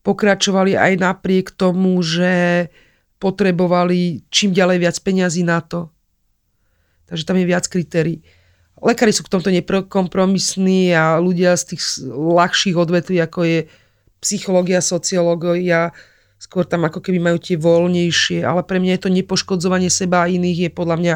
Pokračovali 0.02 0.74
aj 0.74 1.02
napriek 1.02 1.54
tomu, 1.54 2.02
že 2.02 2.68
potrebovali 3.22 4.26
čím 4.34 4.54
ďalej 4.58 4.78
viac 4.82 4.98
peňazí 5.02 5.46
na 5.46 5.62
to. 5.62 5.94
Takže 7.06 7.24
tam 7.30 7.38
je 7.38 7.46
viac 7.46 7.66
kritérií. 7.70 8.26
Lekári 8.84 9.16
sú 9.16 9.24
k 9.24 9.32
tomto 9.32 9.50
nekompromisní 9.52 10.92
a 10.92 11.16
ľudia 11.18 11.56
z 11.56 11.76
tých 11.76 11.82
ľahších 12.12 12.76
odvetví, 12.76 13.18
ako 13.24 13.40
je 13.48 13.60
psychológia, 14.20 14.84
sociológia, 14.84 15.96
skôr 16.36 16.68
tam 16.68 16.84
ako 16.84 17.00
keby 17.00 17.24
majú 17.24 17.38
tie 17.40 17.56
voľnejšie, 17.56 18.44
ale 18.44 18.62
pre 18.68 18.84
mňa 18.84 19.00
je 19.00 19.02
to 19.08 19.16
nepoškodzovanie 19.16 19.88
seba 19.88 20.26
a 20.26 20.32
iných 20.32 20.68
je 20.68 20.72
podľa 20.74 20.98
mňa 21.00 21.16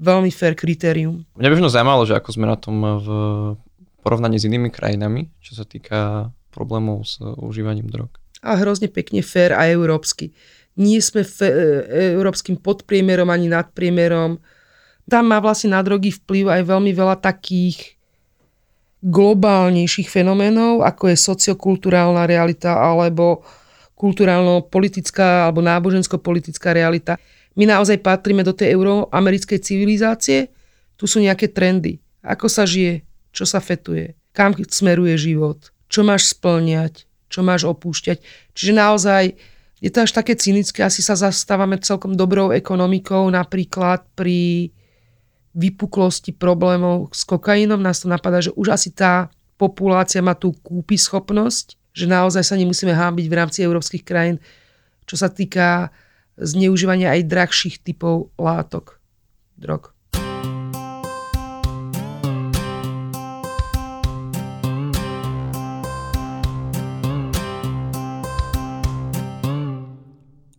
veľmi 0.00 0.30
fair 0.32 0.52
kritérium. 0.56 1.24
Mňa 1.36 1.48
by 1.48 1.54
možno 1.56 1.72
zaujímalo, 1.72 2.02
že 2.04 2.16
ako 2.16 2.30
sme 2.32 2.46
na 2.48 2.56
tom 2.56 2.76
v 2.80 3.08
porovnaní 4.00 4.40
s 4.40 4.48
inými 4.48 4.72
krajinami, 4.72 5.28
čo 5.44 5.56
sa 5.56 5.64
týka 5.68 6.32
problémov 6.50 7.04
s 7.04 7.20
užívaním 7.20 7.88
drog. 7.88 8.10
A 8.40 8.56
hrozne 8.56 8.88
pekne 8.88 9.20
fair 9.20 9.52
a 9.52 9.68
európsky. 9.68 10.32
Nie 10.80 11.04
sme 11.04 11.20
fe- 11.28 11.52
európskym 12.16 12.56
podpriemerom 12.56 13.28
ani 13.28 13.52
nadpriemerom 13.52 14.40
tam 15.10 15.26
má 15.26 15.42
vlastne 15.42 15.74
na 15.74 15.82
drogy 15.82 16.14
vplyv 16.14 16.46
aj 16.46 16.62
veľmi 16.62 16.94
veľa 16.94 17.18
takých 17.18 17.98
globálnejších 19.02 20.06
fenoménov, 20.06 20.86
ako 20.86 21.10
je 21.10 21.16
sociokulturálna 21.18 22.28
realita 22.28 22.78
alebo 22.78 23.42
kulturálno-politická 23.96 25.48
alebo 25.48 25.64
nábožensko-politická 25.64 26.72
realita. 26.72 27.18
My 27.58 27.66
naozaj 27.68 28.00
patríme 28.00 28.46
do 28.46 28.54
tej 28.54 28.76
euroamerickej 28.76 29.58
civilizácie, 29.60 30.52
tu 30.94 31.08
sú 31.08 31.20
nejaké 31.20 31.48
trendy. 31.50 32.00
Ako 32.20 32.48
sa 32.48 32.68
žije, 32.68 33.04
čo 33.32 33.48
sa 33.48 33.60
fetuje, 33.60 34.16
kam 34.36 34.52
smeruje 34.52 35.16
život, 35.16 35.72
čo 35.88 36.04
máš 36.04 36.36
splňať, 36.36 37.08
čo 37.32 37.40
máš 37.40 37.64
opúšťať. 37.64 38.20
Čiže 38.52 38.72
naozaj 38.76 39.24
je 39.80 39.88
to 39.88 40.04
až 40.04 40.12
také 40.12 40.36
cynické, 40.36 40.84
asi 40.84 41.00
sa 41.00 41.16
zastávame 41.16 41.80
celkom 41.80 42.12
dobrou 42.12 42.52
ekonomikou, 42.52 43.32
napríklad 43.32 44.04
pri 44.12 44.68
vypuklosti 45.54 46.30
problémov 46.30 47.10
s 47.10 47.26
kokainom 47.26 47.82
nás 47.82 48.02
to 48.02 48.06
napadá, 48.06 48.38
že 48.38 48.54
už 48.54 48.70
asi 48.70 48.94
tá 48.94 49.30
populácia 49.58 50.22
má 50.22 50.38
tú 50.38 50.54
kúpy 50.62 50.94
schopnosť, 50.94 51.74
že 51.90 52.06
naozaj 52.06 52.46
sa 52.46 52.54
nemusíme 52.54 52.94
hábiť 52.94 53.26
v 53.26 53.36
rámci 53.36 53.58
európskych 53.66 54.06
krajín, 54.06 54.38
čo 55.04 55.18
sa 55.18 55.26
týka 55.26 55.90
zneužívania 56.38 57.12
aj 57.12 57.26
drahších 57.26 57.82
typov 57.82 58.30
látok, 58.38 59.02
drog. 59.58 59.92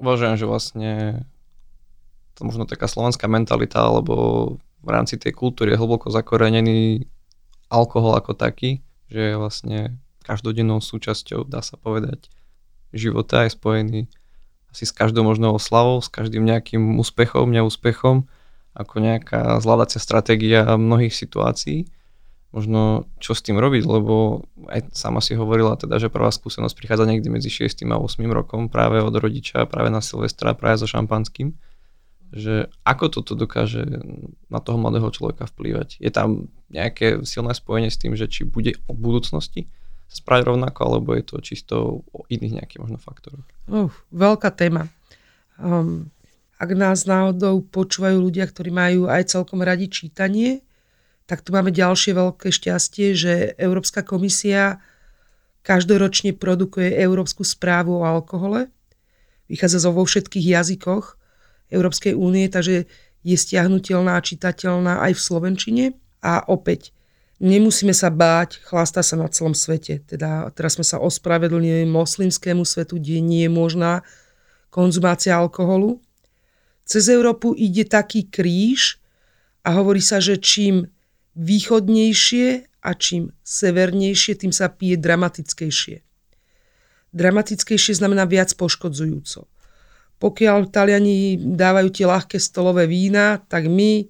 Uvažujem, 0.01 0.33
že 0.33 0.49
vlastne 0.49 0.91
to 2.33 2.41
možno 2.41 2.65
taká 2.65 2.89
slovenská 2.89 3.29
mentalita, 3.29 3.85
alebo 3.85 4.57
v 4.81 4.89
rámci 4.89 5.15
tej 5.17 5.31
kultúry 5.37 5.73
je 5.73 5.81
hlboko 5.81 6.09
zakorenený 6.09 7.05
alkohol 7.69 8.17
ako 8.17 8.33
taký, 8.33 8.81
že 9.07 9.33
je 9.33 9.35
vlastne 9.37 9.79
každodennou 10.25 10.81
súčasťou, 10.81 11.45
dá 11.45 11.61
sa 11.61 11.77
povedať, 11.77 12.29
života 12.93 13.45
je 13.45 13.55
spojený 13.55 14.01
asi 14.71 14.87
s 14.87 14.95
každou 14.95 15.27
možnou 15.27 15.59
oslavou, 15.59 15.99
s 15.99 16.07
každým 16.07 16.47
nejakým 16.47 16.95
úspechom, 16.95 17.51
neúspechom, 17.51 18.25
ako 18.71 18.95
nejaká 19.03 19.59
zvládacia 19.59 19.99
stratégia 19.99 20.63
mnohých 20.79 21.11
situácií. 21.11 21.91
Možno 22.55 23.07
čo 23.19 23.31
s 23.31 23.43
tým 23.43 23.59
robiť, 23.59 23.83
lebo 23.87 24.43
aj 24.67 24.91
sama 24.91 25.23
si 25.23 25.35
hovorila 25.35 25.79
teda, 25.79 25.99
že 25.99 26.11
prvá 26.11 26.31
skúsenosť 26.31 26.75
prichádza 26.75 27.07
niekde 27.07 27.31
medzi 27.31 27.47
6 27.47 27.87
a 27.87 27.95
8 27.99 28.19
rokom 28.27 28.67
práve 28.67 28.99
od 28.99 29.11
rodiča, 29.11 29.67
práve 29.67 29.87
na 29.87 30.03
Silvestra, 30.03 30.55
práve 30.55 30.83
so 30.83 30.87
šampanským 30.87 31.55
že 32.31 32.71
ako 32.87 33.05
toto 33.11 33.35
dokáže 33.35 33.83
na 34.47 34.59
toho 34.63 34.79
mladého 34.79 35.11
človeka 35.11 35.51
vplývať. 35.51 35.99
Je 35.99 36.11
tam 36.11 36.47
nejaké 36.71 37.27
silné 37.27 37.51
spojenie 37.51 37.91
s 37.91 37.99
tým, 37.99 38.15
že 38.15 38.31
či 38.31 38.47
bude 38.47 38.79
o 38.87 38.95
budúcnosti 38.95 39.67
správať 40.07 40.55
rovnako, 40.55 40.79
alebo 40.83 41.09
je 41.15 41.23
to 41.23 41.35
čisto 41.43 41.75
o 42.11 42.19
iných 42.31 42.63
nejakých 42.63 42.81
možno 42.83 42.99
faktoroch? 42.99 43.43
Uh, 43.67 43.91
veľká 44.11 44.51
téma. 44.55 44.87
Um, 45.59 46.11
ak 46.59 46.69
nás 46.75 47.07
náhodou 47.07 47.63
počúvajú 47.63 48.19
ľudia, 48.19 48.47
ktorí 48.47 48.71
majú 48.71 49.11
aj 49.11 49.31
celkom 49.31 49.63
radi 49.63 49.87
čítanie, 49.87 50.63
tak 51.27 51.47
tu 51.47 51.55
máme 51.55 51.71
ďalšie 51.71 52.11
veľké 52.11 52.51
šťastie, 52.51 53.15
že 53.15 53.55
Európska 53.55 54.03
komisia 54.03 54.83
každoročne 55.63 56.35
produkuje 56.35 56.91
Európsku 56.91 57.47
správu 57.47 58.01
o 58.01 58.03
alkohole. 58.03 58.67
Vychádza 59.47 59.83
zo 59.83 59.95
vo 59.95 60.03
všetkých 60.03 60.59
jazykoch 60.59 61.20
Európskej 61.71 62.13
únie, 62.13 62.51
takže 62.51 62.85
je 63.21 63.35
stiahnutelná 63.37 64.17
a 64.17 64.25
čitateľná 64.25 65.01
aj 65.07 65.17
v 65.17 65.21
Slovenčine. 65.21 65.85
A 66.21 66.45
opäť, 66.45 66.93
nemusíme 67.41 67.95
sa 67.95 68.13
báť, 68.13 68.61
chlasta 68.61 69.01
sa 69.01 69.17
na 69.17 69.25
celom 69.31 69.57
svete. 69.57 70.05
Teda 70.05 70.51
teraz 70.53 70.77
sme 70.77 70.85
sa 70.85 71.01
ospravedlnili 71.01 71.89
moslimskému 71.89 72.61
svetu, 72.61 73.01
kde 73.01 73.23
nie 73.23 73.49
je 73.49 73.51
možná 73.51 74.05
konzumácia 74.69 75.33
alkoholu. 75.33 75.97
Cez 76.85 77.09
Európu 77.09 77.57
ide 77.57 77.87
taký 77.87 78.29
kríž 78.29 79.01
a 79.65 79.77
hovorí 79.77 80.01
sa, 80.01 80.21
že 80.21 80.37
čím 80.37 80.89
východnejšie 81.37 82.67
a 82.81 82.89
čím 82.97 83.31
severnejšie, 83.45 84.41
tým 84.41 84.51
sa 84.51 84.67
pije 84.69 84.97
dramatickejšie. 84.97 86.01
Dramatickejšie 87.11 87.93
znamená 87.99 88.25
viac 88.25 88.49
poškodzujúco. 88.55 89.45
Pokiaľ 90.21 90.69
Taliani 90.69 91.33
dávajú 91.33 91.89
tie 91.89 92.05
ľahké 92.05 92.37
stolové 92.37 92.85
vína, 92.85 93.41
tak 93.49 93.65
my 93.65 94.05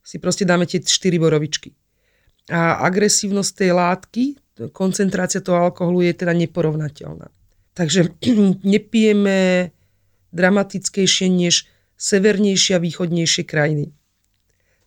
si 0.00 0.16
proste 0.16 0.48
dáme 0.48 0.64
tie 0.64 0.80
4 0.80 0.88
borovičky. 1.20 1.76
A 2.48 2.80
agresívnosť 2.80 3.52
tej 3.52 3.70
látky, 3.76 4.24
koncentrácia 4.72 5.44
toho 5.44 5.68
alkoholu 5.68 6.00
je 6.00 6.16
teda 6.16 6.32
neporovnateľná. 6.32 7.28
Takže 7.76 8.16
nepijeme 8.72 9.68
dramatickejšie 10.32 11.28
než 11.28 11.68
severnejšie 12.00 12.80
a 12.80 12.82
východnejšie 12.82 13.44
krajiny. 13.44 13.92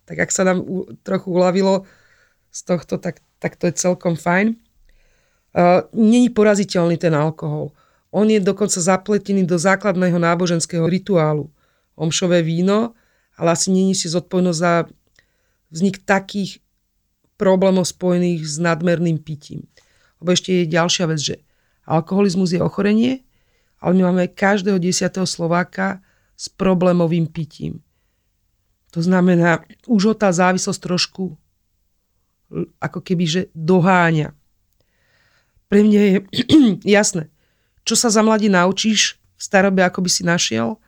Tak 0.06 0.26
ak 0.26 0.30
sa 0.34 0.42
nám 0.42 0.62
trochu 1.06 1.28
uľavilo 1.30 1.86
z 2.50 2.60
tohto, 2.66 2.98
tak, 2.98 3.22
tak 3.38 3.54
to 3.56 3.70
je 3.70 3.78
celkom 3.78 4.18
fajn. 4.18 4.58
Uh, 5.56 5.86
Není 5.96 6.30
poraziteľný 6.30 7.00
ten 7.00 7.16
alkohol. 7.16 7.72
On 8.16 8.24
je 8.24 8.40
dokonca 8.40 8.80
zapletený 8.80 9.44
do 9.44 9.60
základného 9.60 10.16
náboženského 10.16 10.88
rituálu. 10.88 11.52
Omšové 12.00 12.40
víno 12.40 12.96
ale 13.36 13.52
asi 13.52 13.68
není 13.70 13.92
si 13.92 14.08
zodpovednosť 14.08 14.58
za 14.58 14.88
vznik 15.70 16.02
takých 16.08 16.64
problémov 17.36 17.84
spojených 17.84 18.48
s 18.48 18.56
nadmerným 18.56 19.20
pitím. 19.20 19.68
Lebo 20.24 20.32
ešte 20.32 20.64
je 20.64 20.72
ďalšia 20.72 21.04
vec, 21.04 21.20
že 21.20 21.36
alkoholizmus 21.84 22.56
je 22.56 22.64
ochorenie, 22.64 23.20
ale 23.76 23.92
my 24.00 24.08
máme 24.08 24.32
každého 24.32 24.80
desiatého 24.80 25.28
Slováka 25.28 26.00
s 26.32 26.48
problémovým 26.48 27.28
pitím. 27.28 27.84
To 28.96 29.04
znamená, 29.04 29.60
už 29.84 30.02
ho 30.12 30.14
tá 30.16 30.32
závislosť 30.32 30.80
trošku 30.80 31.36
ako 32.80 33.00
keby, 33.04 33.24
že 33.28 33.42
doháňa. 33.52 34.32
Pre 35.68 35.80
mňa 35.84 36.00
je 36.00 36.16
jasné, 36.96 37.28
čo 37.86 37.94
sa 37.94 38.10
za 38.10 38.20
mladí 38.20 38.50
naučíš 38.50 39.14
v 39.38 39.40
starobe, 39.40 39.86
ako 39.86 40.02
by 40.02 40.10
si 40.10 40.26
našiel. 40.26 40.82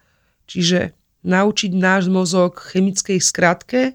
Čiže 0.51 0.99
naučiť 1.23 1.71
náš 1.79 2.11
mozog 2.11 2.59
chemickej 2.59 3.23
skratke, 3.23 3.95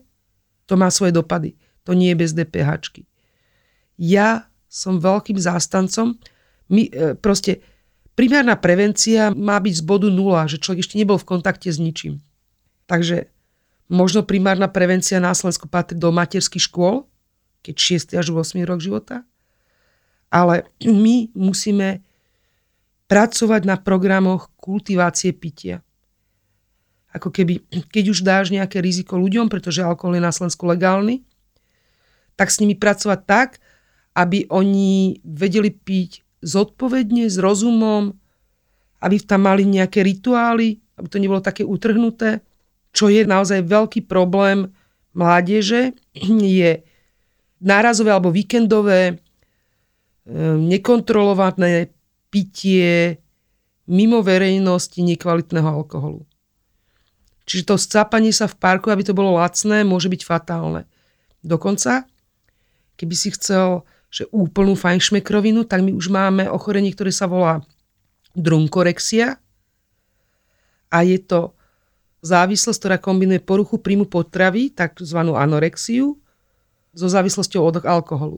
to 0.63 0.79
má 0.79 0.87
svoje 0.87 1.11
dopady. 1.11 1.59
To 1.83 1.91
nie 1.91 2.15
je 2.15 2.21
bez 2.23 2.31
DPH. 2.31 3.03
Ja 3.99 4.47
som 4.71 5.03
veľkým 5.03 5.35
zástancom. 5.35 6.15
My, 6.71 6.87
e, 6.87 7.13
proste 7.19 7.59
primárna 8.15 8.55
prevencia 8.55 9.35
má 9.35 9.59
byť 9.59 9.73
z 9.75 9.83
bodu 9.83 10.07
nula, 10.07 10.47
že 10.47 10.57
človek 10.63 10.87
ešte 10.87 10.95
nebol 10.95 11.19
v 11.19 11.27
kontakte 11.27 11.67
s 11.67 11.77
ničím. 11.77 12.23
Takže 12.87 13.27
možno 13.91 14.23
primárna 14.23 14.71
prevencia 14.71 15.19
na 15.19 15.35
Slovensku 15.35 15.67
patrí 15.67 15.99
do 15.99 16.09
materských 16.09 16.71
škôl, 16.71 17.03
keď 17.61 17.75
6. 18.15 18.19
až 18.19 18.31
8. 18.31 18.63
rok 18.63 18.79
života. 18.79 19.27
Ale 20.33 20.65
my 20.81 21.29
musíme 21.35 22.01
pracovať 23.07 23.61
na 23.67 23.75
programoch 23.77 24.49
kultivácie 24.57 25.35
pitia. 25.35 25.83
Ako 27.13 27.29
keby, 27.29 27.61
keď 27.93 28.05
už 28.09 28.25
dáš 28.25 28.49
nejaké 28.49 28.81
riziko 28.81 29.21
ľuďom, 29.21 29.45
pretože 29.45 29.85
alkohol 29.85 30.17
je 30.17 30.23
na 30.25 30.33
Slovensku 30.33 30.65
legálny, 30.65 31.21
tak 32.33 32.49
s 32.49 32.57
nimi 32.57 32.73
pracovať 32.73 33.19
tak, 33.29 33.49
aby 34.17 34.49
oni 34.49 35.21
vedeli 35.21 35.69
piť 35.69 36.25
zodpovedne, 36.41 37.29
s 37.29 37.37
rozumom, 37.37 38.17
aby 39.01 39.15
tam 39.21 39.45
mali 39.45 39.65
nejaké 39.65 40.01
rituály, 40.01 40.81
aby 40.97 41.07
to 41.09 41.21
nebolo 41.21 41.41
také 41.41 41.61
utrhnuté. 41.61 42.41
Čo 42.93 43.09
je 43.09 43.25
naozaj 43.25 43.65
veľký 43.65 44.05
problém 44.09 44.73
mládeže, 45.13 45.93
je 46.61 46.81
nárazové 47.63 48.11
alebo 48.11 48.33
víkendové, 48.33 49.01
e, 49.09 49.15
nekontrolované 50.57 51.93
pitie 52.33 53.21
mimo 53.85 54.25
verejnosti 54.25 54.97
nekvalitného 54.97 55.69
alkoholu. 55.69 56.25
Čiže 57.45 57.69
to 57.69 57.75
scápanie 57.77 58.33
sa 58.33 58.49
v 58.49 58.57
parku, 58.57 58.89
aby 58.89 59.05
to 59.05 59.13
bolo 59.13 59.37
lacné, 59.37 59.85
môže 59.85 60.09
byť 60.09 60.21
fatálne. 60.25 60.89
Dokonca, 61.45 62.09
keby 62.97 63.13
si 63.13 63.29
chcel 63.37 63.85
že 64.13 64.29
úplnú 64.29 64.77
fajnšmekrovinu, 64.77 65.65
tak 65.65 65.81
my 65.81 65.89
už 65.97 66.13
máme 66.13 66.45
ochorenie, 66.45 66.93
ktoré 66.93 67.09
sa 67.09 67.25
volá 67.25 67.65
drunkorexia 68.37 69.41
a 70.93 70.97
je 71.01 71.17
to 71.17 71.57
závislosť, 72.21 72.77
ktorá 72.77 72.97
kombinuje 73.01 73.41
poruchu 73.41 73.81
príjmu 73.81 74.05
potravy, 74.05 74.69
takzvanú 74.69 75.33
anorexiu, 75.33 76.13
so 76.93 77.09
závislosťou 77.09 77.61
od 77.65 77.75
alkoholu. 77.81 78.37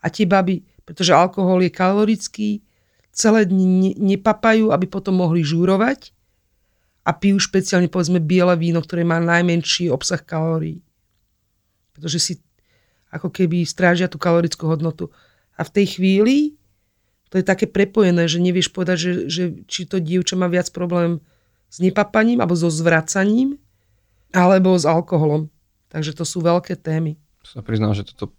A 0.00 0.08
tie 0.08 0.24
baby, 0.24 0.64
pretože 0.88 1.12
alkohol 1.12 1.60
je 1.60 1.70
kalorický, 1.70 2.64
celé 3.12 3.46
dni 3.46 3.94
nepapajú, 3.96 4.72
aby 4.72 4.88
potom 4.88 5.20
mohli 5.20 5.44
žúrovať 5.44 6.10
a 7.06 7.12
pijú 7.12 7.38
špeciálne 7.38 7.92
povedzme 7.92 8.18
biele 8.18 8.56
víno, 8.56 8.80
ktoré 8.80 9.04
má 9.06 9.20
najmenší 9.20 9.92
obsah 9.92 10.18
kalórií. 10.18 10.80
Pretože 11.92 12.18
si 12.18 12.32
ako 13.12 13.28
keby 13.28 13.68
strážia 13.68 14.08
tú 14.08 14.16
kalorickú 14.16 14.64
hodnotu. 14.66 15.12
A 15.60 15.68
v 15.68 15.70
tej 15.70 16.00
chvíli 16.00 16.56
to 17.28 17.40
je 17.40 17.44
také 17.44 17.68
prepojené, 17.68 18.28
že 18.28 18.40
nevieš 18.40 18.72
povedať, 18.72 18.96
že, 18.98 19.12
že 19.28 19.42
či 19.68 19.88
to 19.88 20.00
dievča 20.00 20.36
má 20.36 20.48
viac 20.48 20.68
problém 20.72 21.20
s 21.68 21.80
nepapaním 21.80 22.40
alebo 22.40 22.56
so 22.56 22.72
zvracaním 22.72 23.60
alebo 24.32 24.76
s 24.76 24.88
alkoholom. 24.88 25.52
Takže 25.92 26.16
to 26.16 26.24
sú 26.24 26.40
veľké 26.40 26.76
témy 26.80 27.20
sa 27.46 27.60
priznám, 27.60 27.92
že 27.92 28.06
toto 28.06 28.30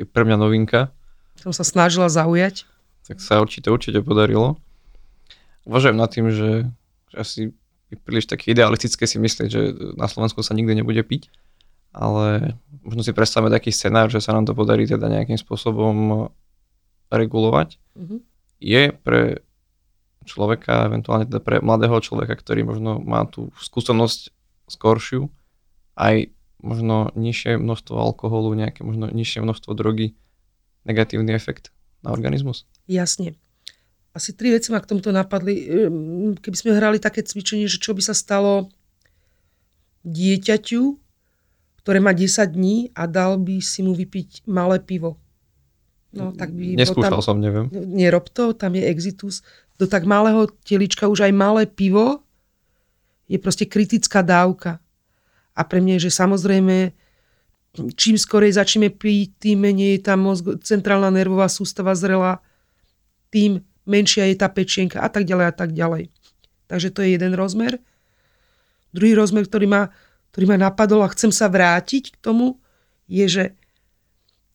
je 0.00 0.08
pre 0.08 0.24
mňa 0.24 0.36
novinka. 0.40 0.92
Som 1.36 1.52
sa 1.52 1.64
snažila 1.64 2.08
zaujať. 2.08 2.64
Tak 3.06 3.22
sa 3.22 3.38
určite, 3.38 3.70
určite 3.70 4.02
podarilo. 4.02 4.58
Uvažujem 5.66 5.98
nad 5.98 6.10
tým, 6.10 6.30
že, 6.30 6.70
že 7.10 7.16
asi 7.16 7.40
je 7.90 7.96
príliš 7.98 8.26
také 8.26 8.50
idealistické 8.50 9.06
si 9.06 9.18
myslieť, 9.22 9.48
že 9.50 9.62
na 9.94 10.10
Slovensku 10.10 10.42
sa 10.42 10.58
nikdy 10.58 10.82
nebude 10.82 11.02
piť, 11.06 11.30
ale 11.94 12.58
možno 12.82 13.06
si 13.06 13.14
predstavme 13.14 13.46
taký 13.46 13.70
scenár, 13.70 14.10
že 14.10 14.18
sa 14.18 14.34
nám 14.34 14.46
to 14.46 14.58
podarí 14.58 14.90
teda 14.90 15.06
nejakým 15.06 15.38
spôsobom 15.38 16.28
regulovať. 17.10 17.78
Mm-hmm. 17.94 18.18
Je 18.58 18.82
pre 18.90 19.46
človeka, 20.26 20.90
eventuálne 20.90 21.30
teda 21.30 21.38
pre 21.38 21.62
mladého 21.62 21.94
človeka, 22.02 22.34
ktorý 22.34 22.66
možno 22.66 22.98
má 22.98 23.22
tú 23.30 23.54
skúsenosť 23.62 24.34
skoršiu, 24.66 25.30
aj 25.94 26.34
možno 26.58 27.14
nižšie 27.14 27.62
množstvo 27.62 27.94
alkoholu, 27.94 28.58
nejaké 28.58 28.82
možno 28.82 29.06
nižšie 29.06 29.46
množstvo 29.46 29.70
drogy, 29.78 30.18
negatívny 30.82 31.30
efekt 31.30 31.70
na 32.02 32.10
organizmus? 32.10 32.66
Jasne. 32.86 33.34
Asi 34.16 34.32
tri 34.32 34.54
veci 34.54 34.72
ma 34.72 34.80
k 34.80 34.88
tomuto 34.88 35.12
napadli. 35.12 35.54
Ehm, 35.68 36.40
keby 36.40 36.56
sme 36.56 36.70
hrali 36.72 36.96
také 36.96 37.20
cvičenie, 37.20 37.68
že 37.68 37.76
čo 37.76 37.92
by 37.92 38.00
sa 38.00 38.16
stalo 38.16 38.72
dieťaťu, 40.06 40.82
ktoré 41.82 41.98
má 42.00 42.16
10 42.16 42.56
dní 42.56 42.90
a 42.96 43.04
dal 43.04 43.36
by 43.36 43.60
si 43.60 43.82
mu 43.84 43.92
vypiť 43.92 44.46
malé 44.48 44.80
pivo. 44.80 45.20
No, 46.16 46.32
tak 46.32 46.54
by 46.54 46.80
Neskúšal 46.80 47.20
tam, 47.20 47.22
som, 47.22 47.36
neviem. 47.36 47.68
Nerob 47.70 48.32
to, 48.32 48.56
tam 48.56 48.72
je 48.72 48.88
exitus. 48.88 49.44
Do 49.76 49.84
tak 49.84 50.08
malého 50.08 50.48
telička 50.64 51.10
už 51.10 51.28
aj 51.28 51.32
malé 51.36 51.62
pivo 51.68 52.24
je 53.28 53.36
proste 53.36 53.68
kritická 53.68 54.24
dávka. 54.24 54.80
A 55.52 55.60
pre 55.66 55.82
mňa 55.84 56.00
je, 56.00 56.08
že 56.08 56.16
samozrejme, 56.16 56.94
čím 57.98 58.16
skorej 58.16 58.56
začneme 58.56 58.88
piť, 58.88 59.50
tým 59.50 59.60
menej 59.60 60.00
je 60.00 60.00
tá 60.00 60.14
mozg, 60.16 60.56
centrálna 60.64 61.12
nervová 61.12 61.50
sústava 61.52 61.92
zrela, 61.92 62.40
tým 63.30 63.62
menšia 63.86 64.26
je 64.30 64.36
tá 64.36 64.50
pečienka 64.50 65.00
a 65.02 65.08
tak 65.08 65.24
ďalej 65.24 65.46
a 65.46 65.54
tak 65.54 65.70
ďalej. 65.72 66.10
Takže 66.66 66.88
to 66.90 67.06
je 67.06 67.14
jeden 67.14 67.32
rozmer. 67.38 67.78
Druhý 68.90 69.14
rozmer, 69.14 69.46
ktorý 69.46 69.66
ma, 69.70 69.82
ktorý 70.34 70.44
ma 70.50 70.58
napadol 70.58 71.06
a 71.06 71.12
chcem 71.14 71.30
sa 71.30 71.46
vrátiť 71.46 72.14
k 72.14 72.20
tomu, 72.22 72.58
je, 73.06 73.26
že 73.26 73.44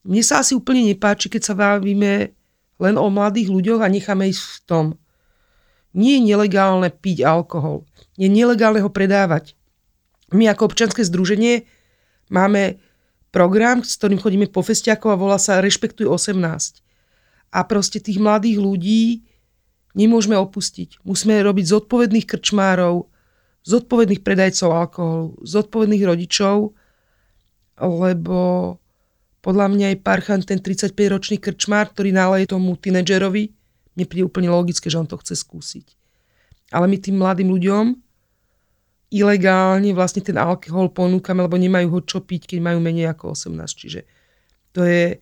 mne 0.04 0.20
sa 0.20 0.44
asi 0.44 0.52
úplne 0.52 0.84
nepáči, 0.84 1.32
keď 1.32 1.42
sa 1.42 1.54
bavíme 1.56 2.34
len 2.82 2.94
o 2.98 3.06
mladých 3.08 3.48
ľuďoch 3.48 3.80
a 3.80 3.92
necháme 3.92 4.28
ísť 4.28 4.42
v 4.42 4.58
tom. 4.66 4.86
Nie 5.94 6.18
je 6.18 6.26
nelegálne 6.34 6.88
piť 6.90 7.22
alkohol. 7.22 7.86
Je 8.18 8.26
nelegálne 8.26 8.82
ho 8.82 8.90
predávať. 8.90 9.54
My 10.32 10.48
ako 10.48 10.72
občanské 10.72 11.04
združenie 11.04 11.68
máme 12.32 12.80
program, 13.30 13.84
s 13.84 13.96
ktorým 14.00 14.18
chodíme 14.18 14.48
po 14.48 14.64
festiakov 14.64 15.14
a 15.14 15.20
volá 15.20 15.38
sa 15.38 15.60
Rešpektuj 15.60 16.08
18. 16.08 16.82
A 17.52 17.60
proste 17.68 18.00
tých 18.00 18.16
mladých 18.16 18.58
ľudí 18.58 19.28
nemôžeme 19.92 20.34
opustiť. 20.40 21.04
Musíme 21.04 21.36
robiť 21.44 21.64
zodpovedných 21.68 22.24
krčmárov, 22.24 23.06
zodpovedných 23.62 24.24
predajcov 24.24 24.68
alkoholu, 24.72 25.26
zodpovedných 25.44 26.04
rodičov, 26.08 26.72
lebo 27.78 28.38
podľa 29.42 29.66
mňa 29.74 29.86
je 29.92 29.98
Parchan 30.02 30.40
ten 30.42 30.62
35-ročný 30.62 31.36
krčmár, 31.42 31.90
ktorý 31.92 32.14
náleje 32.14 32.54
tomu 32.54 32.78
tínedžerovi, 32.78 33.50
mne 33.92 34.04
príde 34.08 34.24
úplne 34.24 34.48
logické, 34.48 34.88
že 34.88 35.02
on 35.02 35.08
to 35.10 35.20
chce 35.20 35.44
skúsiť. 35.44 35.86
Ale 36.72 36.88
my 36.88 36.96
tým 36.96 37.20
mladým 37.20 37.52
ľuďom 37.52 37.84
ilegálne 39.12 39.92
vlastne 39.92 40.24
ten 40.24 40.40
alkohol 40.40 40.88
ponúkame, 40.88 41.44
lebo 41.44 41.60
nemajú 41.60 41.86
ho 41.92 42.00
čo 42.00 42.24
piť, 42.24 42.56
keď 42.56 42.58
majú 42.64 42.78
menej 42.80 43.12
ako 43.12 43.36
18. 43.36 43.60
Čiže 43.76 44.00
to 44.72 44.88
je, 44.88 45.20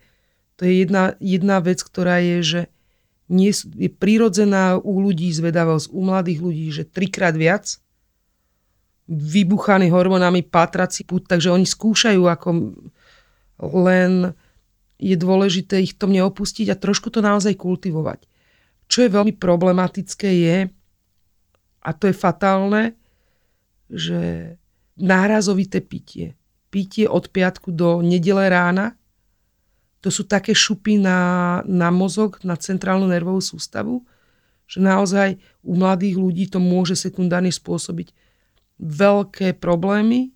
to 0.61 0.69
je 0.69 0.85
jedna, 0.85 1.17
jedna 1.25 1.57
vec, 1.65 1.81
ktorá 1.81 2.21
je, 2.21 2.39
že 2.45 2.61
nie, 3.33 3.49
je 3.57 3.89
prirodzená 3.89 4.77
u 4.77 5.01
ľudí 5.01 5.33
zvedavosť, 5.33 5.89
u 5.89 6.01
mladých 6.05 6.41
ľudí, 6.45 6.69
že 6.69 6.85
trikrát 6.85 7.33
viac 7.33 7.81
vybuchaný 9.09 9.89
hormónami 9.89 10.45
patrací 10.45 11.09
put, 11.09 11.25
takže 11.25 11.49
oni 11.49 11.65
skúšajú, 11.65 12.29
ako 12.29 12.77
len 13.73 14.37
je 15.01 15.17
dôležité 15.17 15.81
ich 15.81 15.97
to 15.97 16.05
mne 16.05 16.29
opustiť 16.29 16.69
a 16.69 16.77
trošku 16.77 17.09
to 17.09 17.25
naozaj 17.25 17.57
kultivovať. 17.57 18.29
Čo 18.85 19.09
je 19.09 19.15
veľmi 19.17 19.41
problematické 19.41 20.29
je, 20.45 20.69
a 21.81 21.91
to 21.97 22.05
je 22.05 22.15
fatálne, 22.15 22.93
že 23.89 24.55
nárazovité 25.01 25.81
pitie, 25.81 26.37
pitie 26.69 27.09
od 27.09 27.33
piatku 27.33 27.73
do 27.73 28.05
nedele 28.05 28.45
rána, 28.53 29.00
to 30.01 30.09
sú 30.09 30.25
také 30.25 30.57
šupy 30.57 30.97
na, 30.97 31.61
na 31.69 31.93
mozog, 31.93 32.41
na 32.45 32.57
centrálnu 32.57 33.09
nervovú 33.09 33.45
sústavu, 33.45 34.05
že 34.65 34.81
naozaj 34.81 35.37
u 35.61 35.77
mladých 35.77 36.17
ľudí 36.17 36.45
to 36.49 36.57
môže 36.57 36.97
sekundárne 36.97 37.53
spôsobiť 37.53 38.13
veľké 38.81 39.61
problémy 39.61 40.33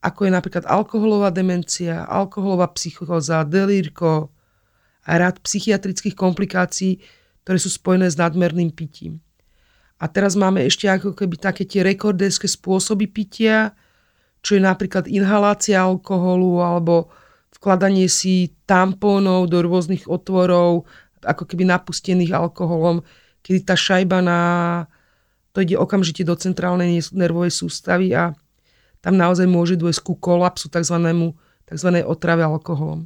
ako 0.00 0.24
je 0.26 0.32
napríklad 0.32 0.64
alkoholová 0.64 1.28
demencia, 1.28 2.08
alkoholová 2.08 2.72
psychóza, 2.72 3.44
delírko 3.44 4.32
a 5.04 5.12
rad 5.20 5.36
psychiatrických 5.44 6.16
komplikácií, 6.16 7.00
ktoré 7.44 7.58
sú 7.60 7.68
spojené 7.68 8.08
s 8.08 8.16
nadmerným 8.16 8.72
pitím. 8.72 9.20
A 10.00 10.08
teraz 10.08 10.32
máme 10.32 10.64
ešte 10.64 10.88
ako 10.88 11.12
keby 11.12 11.36
také 11.36 11.68
tie 11.68 11.84
rekorderské 11.84 12.48
spôsoby 12.48 13.12
pitia, 13.12 13.76
čo 14.40 14.56
je 14.56 14.64
napríklad 14.64 15.04
inhalácia 15.04 15.76
alkoholu 15.76 16.64
alebo 16.64 17.12
vkladanie 17.60 18.08
si 18.08 18.56
tampónov 18.64 19.52
do 19.52 19.60
rôznych 19.60 20.08
otvorov, 20.08 20.88
ako 21.20 21.44
keby 21.44 21.68
napustených 21.68 22.32
alkoholom, 22.32 23.04
kedy 23.44 23.68
tá 23.68 23.76
šajba 23.76 24.24
na, 24.24 24.40
to 25.52 25.60
ide 25.60 25.76
okamžite 25.76 26.24
do 26.24 26.32
centrálnej 26.32 27.04
nervovej 27.12 27.52
sústavy 27.52 28.16
a 28.16 28.32
tam 29.04 29.20
naozaj 29.20 29.44
môže 29.44 29.76
dôjsť 29.76 30.00
ku 30.00 30.16
kolapsu 30.16 30.72
tzv. 30.72 30.96
tzv. 31.68 31.90
otrave 32.08 32.42
alkoholom. 32.48 33.04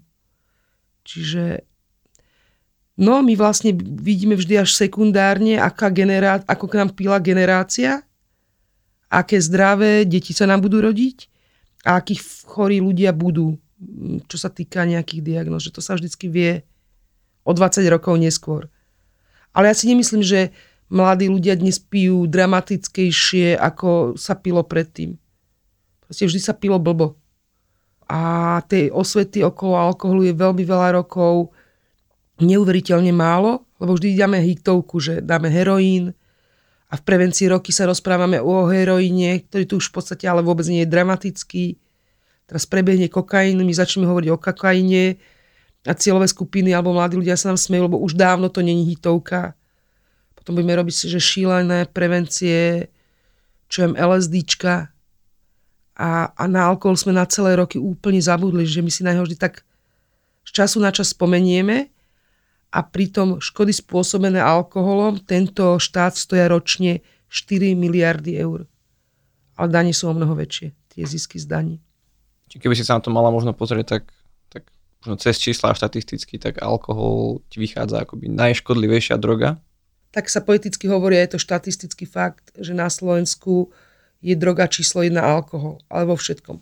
Čiže 1.02 1.66
no 2.94 3.26
my 3.26 3.34
vlastne 3.34 3.74
vidíme 3.74 4.38
vždy 4.38 4.62
až 4.62 4.70
sekundárne, 4.70 5.58
aká 5.58 5.90
generá- 5.90 6.46
ako 6.46 6.70
k 6.70 6.78
nám 6.78 6.94
pila 6.94 7.18
generácia, 7.18 8.06
aké 9.10 9.42
zdravé 9.42 10.06
deti 10.06 10.30
sa 10.30 10.46
nám 10.46 10.62
budú 10.62 10.78
rodiť 10.78 11.26
a 11.86 11.98
akých 11.98 12.46
chorí 12.46 12.78
ľudia 12.78 13.10
budú, 13.10 13.58
čo 14.29 14.37
sa 14.37 14.51
týka 14.51 14.85
nejakých 14.85 15.23
diagnóz, 15.23 15.66
že 15.66 15.75
to 15.75 15.81
sa 15.81 15.97
vždycky 15.97 16.29
vie 16.29 16.53
o 17.44 17.53
20 17.53 17.85
rokov 17.92 18.16
neskôr. 18.16 18.68
Ale 19.55 19.70
ja 19.70 19.75
si 19.77 19.87
nemyslím, 19.87 20.25
že 20.25 20.51
mladí 20.90 21.31
ľudia 21.31 21.55
dnes 21.55 21.79
pijú 21.79 22.27
dramatickejšie, 22.27 23.55
ako 23.55 24.18
sa 24.18 24.35
pilo 24.35 24.66
predtým. 24.66 25.14
Proste 26.05 26.27
vždy 26.29 26.40
sa 26.42 26.53
pilo 26.57 26.77
blbo. 26.83 27.16
A 28.05 28.61
tej 28.68 28.92
osvety 28.92 29.40
okolo 29.40 29.81
alkoholu 29.81 30.29
je 30.29 30.37
veľmi 30.37 30.64
veľa 30.66 31.01
rokov 31.01 31.57
neuveriteľne 32.42 33.14
málo, 33.14 33.64
lebo 33.81 33.94
vždy 33.97 34.18
dáme 34.18 34.42
hitovku, 34.42 35.01
že 35.01 35.25
dáme 35.25 35.49
heroín 35.49 36.12
a 36.90 36.94
v 36.94 37.03
prevencii 37.03 37.51
roky 37.51 37.75
sa 37.75 37.90
rozprávame 37.90 38.38
o 38.38 38.70
heroíne, 38.70 39.42
ktorý 39.51 39.64
tu 39.66 39.75
už 39.83 39.90
v 39.90 39.94
podstate 39.99 40.31
ale 40.31 40.47
vôbec 40.47 40.62
nie 40.70 40.87
je 40.87 40.92
dramatický. 40.92 41.64
Teraz 42.44 42.68
prebehne 42.68 43.09
kokain, 43.09 43.57
my 43.57 43.72
začneme 43.72 44.04
hovoriť 44.04 44.28
o 44.33 44.38
kokaine, 44.38 45.16
a 45.85 45.92
cieľové 45.92 46.24
skupiny 46.33 46.72
alebo 46.72 46.96
mladí 46.96 47.20
ľudia 47.20 47.37
sa 47.37 47.52
nám 47.52 47.61
smejú, 47.61 47.92
lebo 47.92 48.00
už 48.00 48.16
dávno 48.16 48.48
to 48.48 48.64
není 48.64 48.88
hitovka. 48.88 49.52
Potom 50.33 50.57
budeme 50.57 50.80
robiť 50.80 51.12
že 51.12 51.20
šílené 51.20 51.92
prevencie, 51.92 52.88
čo 53.68 53.85
je 53.85 53.88
LSDčka 53.92 54.88
a, 55.94 56.11
a 56.33 56.44
na 56.48 56.61
alkohol 56.72 56.96
sme 56.96 57.12
na 57.12 57.28
celé 57.28 57.54
roky 57.61 57.76
úplne 57.76 58.18
zabudli, 58.18 58.64
že 58.64 58.80
my 58.80 58.90
si 58.90 59.04
na 59.04 59.12
neho 59.12 59.28
vždy 59.28 59.37
tak 59.37 59.62
z 60.44 60.50
času 60.52 60.80
na 60.80 60.88
čas 60.88 61.12
spomenieme 61.12 61.92
a 62.72 62.80
pritom 62.83 63.38
škody 63.38 63.70
spôsobené 63.70 64.40
alkoholom 64.40 65.20
tento 65.20 65.76
štát 65.76 66.16
stoja 66.16 66.48
ročne 66.48 67.04
4 67.28 67.76
miliardy 67.76 68.40
eur. 68.40 68.66
Ale 69.54 69.68
dane 69.70 69.92
sú 69.94 70.11
o 70.11 70.16
mnoho 70.16 70.35
väčšie, 70.35 70.74
tie 70.90 71.04
zisky 71.07 71.38
z 71.38 71.46
daní. 71.46 71.76
Či 72.48 72.57
keby 72.61 72.74
si 72.76 72.85
sa 72.85 72.98
na 72.98 73.04
to 73.04 73.11
mala 73.11 73.33
možno 73.33 73.57
pozrieť, 73.57 74.00
tak 74.00 74.02
možno 75.04 75.20
cez 75.20 75.37
čísla 75.37 75.76
štatisticky, 75.76 76.40
tak 76.40 76.64
alkohol 76.64 77.44
ti 77.52 77.61
vychádza 77.61 78.09
akoby 78.09 78.33
najškodlivejšia 78.33 79.20
droga? 79.20 79.61
Tak 80.16 80.33
sa 80.33 80.40
poeticky 80.40 80.88
hovorí, 80.88 81.20
je 81.20 81.37
to 81.37 81.38
štatistický 81.42 82.09
fakt, 82.09 82.57
že 82.57 82.72
na 82.72 82.88
Slovensku 82.88 83.68
je 84.24 84.33
droga 84.33 84.64
číslo 84.64 85.04
jedna 85.04 85.20
alkohol, 85.28 85.85
ale 85.92 86.09
vo 86.09 86.16
všetkom. 86.16 86.57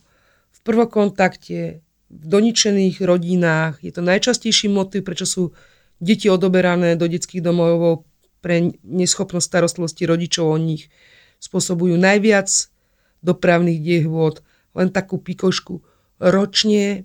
V 0.51 0.59
prvokontakte, 0.67 1.87
v 2.11 2.25
doničených 2.27 2.99
rodinách, 2.99 3.79
je 3.79 3.95
to 3.95 4.03
najčastejší 4.03 4.67
motiv, 4.67 5.07
prečo 5.07 5.23
sú 5.23 5.55
deti 6.03 6.27
odoberané 6.27 6.99
do 6.99 7.07
detských 7.07 7.47
domov 7.47 8.03
pre 8.43 8.75
neschopnosť 8.83 9.47
starostlivosti 9.47 10.03
rodičov 10.03 10.51
o 10.51 10.59
nich. 10.59 10.91
Spôsobujú 11.39 11.95
najviac 11.95 12.51
dopravných 13.23 13.79
diehôd, 13.79 14.43
len 14.77 14.89
takú 14.89 15.21
pikošku. 15.21 15.81
Ročne 16.23 17.05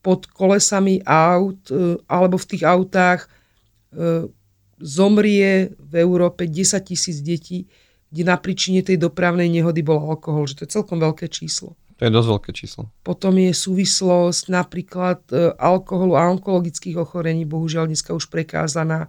pod 0.00 0.30
kolesami 0.30 1.02
aut 1.02 1.66
e, 1.68 1.98
alebo 2.06 2.38
v 2.38 2.48
tých 2.54 2.62
autách 2.62 3.26
e, 3.26 4.30
zomrie 4.78 5.74
v 5.76 5.94
Európe 5.98 6.46
10 6.46 6.78
tisíc 6.86 7.18
detí, 7.24 7.66
kde 8.14 8.22
na 8.22 8.38
príčine 8.38 8.86
tej 8.86 9.02
dopravnej 9.02 9.50
nehody 9.50 9.82
bol 9.82 9.98
alkohol, 9.98 10.46
že 10.46 10.62
to 10.62 10.64
je 10.64 10.74
celkom 10.78 11.02
veľké 11.02 11.26
číslo. 11.26 11.74
To 11.96 12.04
je 12.04 12.12
dosť 12.12 12.28
veľké 12.28 12.50
číslo. 12.52 12.82
Potom 13.00 13.34
je 13.40 13.56
súvislosť 13.56 14.52
napríklad 14.52 15.20
e, 15.32 15.50
alkoholu 15.56 16.14
a 16.14 16.28
onkologických 16.28 17.00
ochorení, 17.00 17.48
bohužiaľ 17.48 17.88
dneska 17.88 18.12
už 18.12 18.28
prekázaná, 18.28 19.08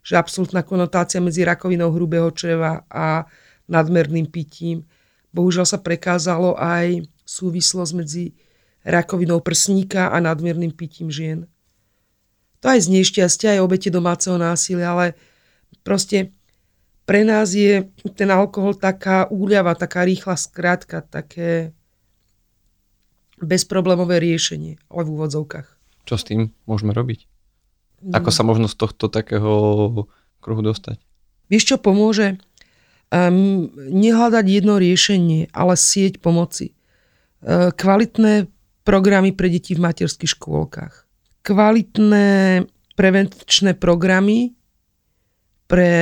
že 0.00 0.16
absolútna 0.16 0.64
konotácia 0.64 1.20
medzi 1.20 1.44
rakovinou 1.44 1.92
hrubého 1.92 2.30
čreva 2.32 2.86
a 2.88 3.28
nadmerným 3.68 4.30
pitím. 4.30 4.86
Bohužiaľ 5.34 5.66
sa 5.68 5.78
prekázalo 5.82 6.56
aj 6.56 7.04
súvislosť 7.30 7.92
medzi 7.94 8.34
rakovinou 8.82 9.38
prsníka 9.38 10.10
a 10.10 10.18
nadmierným 10.18 10.74
pitím 10.74 11.14
žien. 11.14 11.46
To 12.60 12.66
aj 12.74 12.84
z 12.84 12.88
nešťastia, 12.90 13.56
aj 13.56 13.64
obete 13.64 13.88
domáceho 13.88 14.36
násilia, 14.36 14.92
ale 14.92 15.06
proste 15.86 16.34
pre 17.06 17.22
nás 17.22 17.54
je 17.54 17.86
ten 18.18 18.28
alkohol 18.28 18.76
taká 18.76 19.30
úľava, 19.30 19.78
taká 19.78 20.04
rýchla 20.04 20.36
skrátka, 20.36 21.00
také 21.06 21.72
bezproblémové 23.40 24.20
riešenie, 24.20 24.76
ale 24.92 25.02
v 25.08 25.12
úvodzovkách. 25.16 25.68
Čo 26.04 26.14
s 26.20 26.26
tým 26.26 26.52
môžeme 26.68 26.92
robiť? 26.92 27.30
Ako 28.12 28.32
sa 28.32 28.44
možno 28.44 28.68
z 28.68 28.76
tohto 28.76 29.12
takého 29.12 29.52
kruhu 30.40 30.62
dostať? 30.64 31.00
Vieš, 31.52 31.74
čo 31.74 31.76
pomôže? 31.76 32.40
Um, 33.10 33.68
nehľadať 33.76 34.44
jedno 34.46 34.78
riešenie, 34.78 35.50
ale 35.50 35.74
sieť 35.74 36.22
pomoci. 36.22 36.72
Uh, 37.40 37.72
kvalitné 37.72 38.52
programy 38.84 39.32
pre 39.32 39.48
deti 39.48 39.72
v 39.72 39.80
materských 39.80 40.36
škôlkach. 40.36 41.08
Kvalitné 41.40 42.64
prevenčné 43.00 43.72
programy 43.80 44.52
pre 45.64 45.92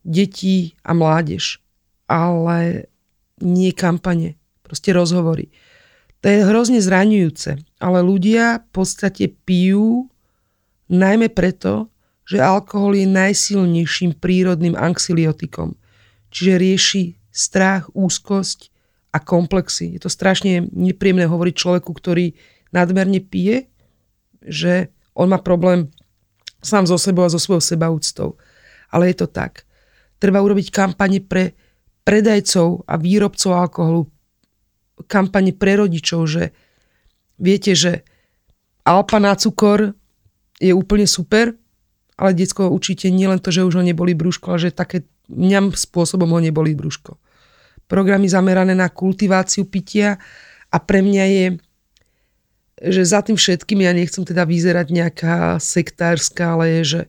deti 0.00 0.72
a 0.80 0.96
mládež, 0.96 1.60
ale 2.08 2.88
nie 3.44 3.76
kampane, 3.76 4.40
proste 4.64 4.96
rozhovory. 4.96 5.52
To 6.24 6.26
je 6.26 6.46
hrozne 6.46 6.80
zraňujúce, 6.80 7.60
ale 7.78 7.98
ľudia 8.00 8.64
v 8.64 8.68
podstate 8.72 9.28
pijú 9.44 10.08
najmä 10.88 11.28
preto, 11.30 11.92
že 12.24 12.40
alkohol 12.40 12.96
je 12.96 13.06
najsilnejším 13.06 14.16
prírodným 14.16 14.72
anxiliotikom, 14.72 15.76
čiže 16.32 16.54
rieši 16.56 17.04
strach, 17.28 17.92
úzkosť 17.92 18.72
a 19.12 19.18
komplexy. 19.18 19.96
Je 19.96 20.00
to 20.04 20.10
strašne 20.12 20.68
nepríjemné 20.72 21.24
hovoriť 21.24 21.54
človeku, 21.56 21.90
ktorý 21.90 22.36
nadmerne 22.70 23.24
pije, 23.24 23.72
že 24.44 24.92
on 25.16 25.32
má 25.32 25.40
problém 25.40 25.88
sám 26.60 26.84
so 26.84 27.00
sebou 27.00 27.24
a 27.24 27.32
so 27.32 27.40
svojou 27.40 27.64
sebaúctou. 27.64 28.36
Ale 28.92 29.08
je 29.12 29.24
to 29.24 29.26
tak. 29.28 29.64
Treba 30.20 30.42
urobiť 30.44 30.68
kampane 30.68 31.24
pre 31.24 31.56
predajcov 32.04 32.88
a 32.88 32.94
výrobcov 32.96 33.50
alkoholu, 33.52 34.02
kampane 35.06 35.52
pre 35.52 35.76
rodičov, 35.78 36.20
že 36.24 36.44
viete, 37.36 37.76
že 37.76 38.02
Alpa 38.88 39.20
na 39.20 39.36
cukor 39.36 39.92
je 40.56 40.72
úplne 40.72 41.04
super, 41.04 41.52
ale 42.16 42.34
detsko 42.34 42.72
určite 42.72 43.12
nie 43.12 43.28
len 43.28 43.38
to, 43.38 43.52
že 43.52 43.62
už 43.62 43.78
ho 43.78 43.84
neboli 43.84 44.16
brúško, 44.16 44.56
ale 44.56 44.68
že 44.68 44.70
také 44.74 45.04
mňam 45.28 45.76
spôsobom 45.76 46.32
ho 46.32 46.40
neboli 46.40 46.72
brúško 46.72 47.20
programy 47.88 48.28
zamerané 48.28 48.76
na 48.76 48.92
kultiváciu 48.92 49.64
pitia 49.64 50.20
a 50.68 50.76
pre 50.76 51.00
mňa 51.00 51.24
je, 51.24 51.46
že 52.92 53.02
za 53.02 53.24
tým 53.24 53.34
všetkým, 53.34 53.82
ja 53.82 53.96
nechcem 53.96 54.22
teda 54.22 54.44
vyzerať 54.44 54.86
nejaká 54.92 55.58
sektárska, 55.58 56.54
ale 56.54 56.64
je, 56.78 56.82
že 56.84 57.00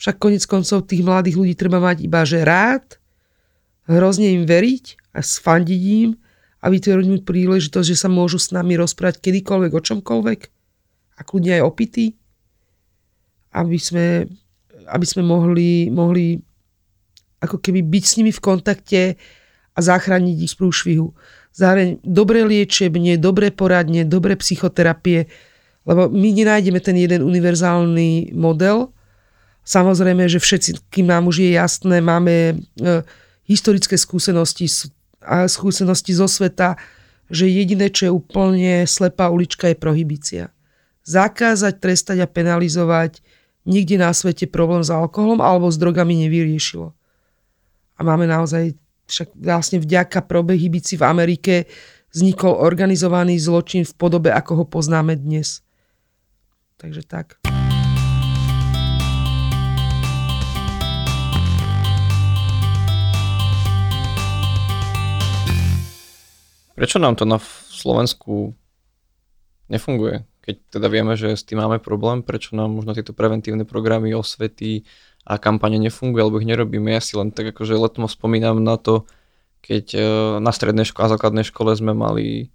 však 0.00 0.16
konec 0.16 0.46
koncov 0.48 0.88
tých 0.88 1.04
mladých 1.04 1.36
ľudí 1.36 1.54
treba 1.58 1.76
mať 1.76 2.06
iba, 2.06 2.24
že 2.24 2.40
rád, 2.40 2.96
hrozne 3.84 4.32
im 4.32 4.48
veriť 4.48 5.12
a 5.12 5.20
sfandiť 5.20 5.82
im 6.06 6.16
a 6.62 6.72
vytvoriť 6.72 7.06
mu 7.10 7.18
príležitosť, 7.20 7.86
že 7.90 8.00
sa 8.00 8.08
môžu 8.08 8.40
s 8.40 8.54
nami 8.54 8.80
rozprávať 8.80 9.20
kedykoľvek, 9.20 9.72
o 9.76 9.80
čomkoľvek 9.84 10.40
a 11.18 11.20
kľudne 11.20 11.60
aj 11.60 11.66
opity, 11.66 12.16
aby 13.52 13.76
sme, 13.76 14.24
aby 14.88 15.06
sme 15.06 15.22
mohli, 15.26 15.90
mohli 15.92 16.38
ako 17.42 17.60
keby 17.60 17.84
byť 17.84 18.04
s 18.06 18.16
nimi 18.20 18.32
v 18.32 18.40
kontakte 18.40 19.00
a 19.80 19.86
zachrániť 19.96 20.36
ich 20.44 20.52
z 20.52 20.56
prúšvihu. 20.60 21.16
Zároveň 21.56 22.04
dobré 22.04 22.44
liečebne, 22.44 23.16
dobré 23.16 23.48
poradne, 23.48 24.04
dobré 24.04 24.36
psychoterapie, 24.36 25.32
lebo 25.88 26.12
my 26.12 26.28
nenájdeme 26.36 26.78
ten 26.84 27.00
jeden 27.00 27.24
univerzálny 27.24 28.36
model. 28.36 28.92
Samozrejme, 29.64 30.28
že 30.28 30.36
všetci, 30.36 30.92
kým 30.92 31.08
nám 31.08 31.32
už 31.32 31.40
je 31.40 31.56
jasné, 31.56 32.04
máme 32.04 32.52
e, 32.52 32.54
historické 33.48 33.96
skúsenosti 33.96 34.68
a 35.24 35.48
skúsenosti 35.48 36.12
zo 36.12 36.28
sveta, 36.28 36.76
že 37.32 37.48
jediné, 37.48 37.88
čo 37.88 38.02
je 38.08 38.12
úplne 38.12 38.84
slepá 38.84 39.32
ulička, 39.32 39.72
je 39.72 39.76
prohibícia. 39.76 40.44
Zakázať, 41.08 41.80
trestať 41.80 42.18
a 42.20 42.28
penalizovať 42.28 43.24
nikde 43.68 44.00
na 44.00 44.10
svete 44.12 44.48
problém 44.48 44.80
s 44.80 44.90
alkoholom 44.90 45.40
alebo 45.40 45.68
s 45.68 45.76
drogami 45.76 46.26
nevyriešilo. 46.26 46.92
A 47.96 48.00
máme 48.00 48.24
naozaj, 48.24 48.74
však 49.10 49.34
vlastne 49.34 49.82
vďaka 49.82 50.22
prohibícii 50.22 50.96
v 50.96 51.04
Amerike 51.04 51.54
vznikol 52.14 52.54
organizovaný 52.54 53.38
zločin 53.42 53.82
v 53.82 53.94
podobe, 53.98 54.30
ako 54.30 54.62
ho 54.62 54.64
poznáme 54.66 55.18
dnes. 55.18 55.66
Takže 56.78 57.02
tak. 57.04 57.42
Prečo 66.80 66.96
nám 66.96 67.12
to 67.20 67.28
na 67.28 67.36
Slovensku 67.68 68.56
nefunguje? 69.68 70.24
Keď 70.40 70.80
teda 70.80 70.88
vieme, 70.88 71.12
že 71.12 71.36
s 71.36 71.44
tým 71.44 71.60
máme 71.60 71.76
problém, 71.76 72.24
prečo 72.24 72.56
nám 72.56 72.72
možno 72.72 72.96
tieto 72.96 73.12
preventívne 73.12 73.68
programy, 73.68 74.16
osvety 74.16 74.88
a 75.24 75.36
kampane 75.36 75.78
nefungujú, 75.78 76.20
alebo 76.20 76.40
ich 76.40 76.48
nerobíme. 76.48 76.92
Ja 76.92 77.02
si 77.02 77.14
len 77.14 77.30
tak 77.30 77.52
akože 77.54 77.76
letmo 77.76 78.08
spomínam 78.08 78.60
na 78.64 78.80
to, 78.80 79.04
keď 79.60 79.84
e, 79.94 80.00
na 80.40 80.50
strednej 80.50 80.88
škole 80.88 81.06
a 81.06 81.14
základnej 81.14 81.44
škole 81.44 81.76
sme 81.76 81.92
mali 81.92 82.48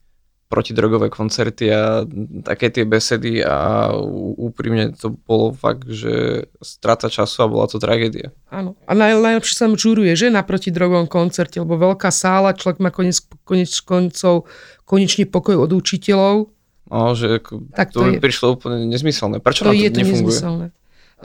protidrogové 0.46 1.10
koncerty 1.10 1.74
a 1.74 2.06
také 2.46 2.70
tie 2.70 2.86
besedy 2.86 3.42
a 3.42 3.90
úprimne 4.38 4.94
to 4.94 5.18
bolo 5.26 5.50
fakt, 5.50 5.90
že 5.90 6.46
strata 6.62 7.10
času 7.10 7.38
a 7.42 7.48
bola 7.50 7.66
to 7.66 7.82
tragédia. 7.82 8.30
Áno. 8.54 8.78
A 8.86 8.94
naj, 8.94 9.18
najlepšie 9.18 9.56
sa 9.58 9.66
žuruje, 9.66 10.14
že 10.14 10.30
na 10.30 10.46
protidrogovom 10.46 11.10
koncerte, 11.10 11.58
lebo 11.58 11.82
veľká 11.82 12.14
sála, 12.14 12.54
človek 12.54 12.78
má 12.78 12.94
konec, 12.94 13.18
konec 13.42 13.74
koncov 13.82 14.46
konečne 14.86 15.26
pokoj 15.26 15.66
od 15.66 15.74
učiteľov. 15.74 16.54
No, 16.86 17.18
že 17.18 17.42
tak 17.74 17.90
to, 17.90 18.06
to 18.06 18.14
je, 18.14 18.22
prišlo 18.22 18.62
úplne 18.62 18.86
nezmyselné. 18.86 19.42
Prečo 19.42 19.66
to 19.66 19.74
to 19.74 19.82
je 19.82 19.90
to 19.90 19.98
nefunguje? 20.06 20.30
nezmyselné. 20.30 20.66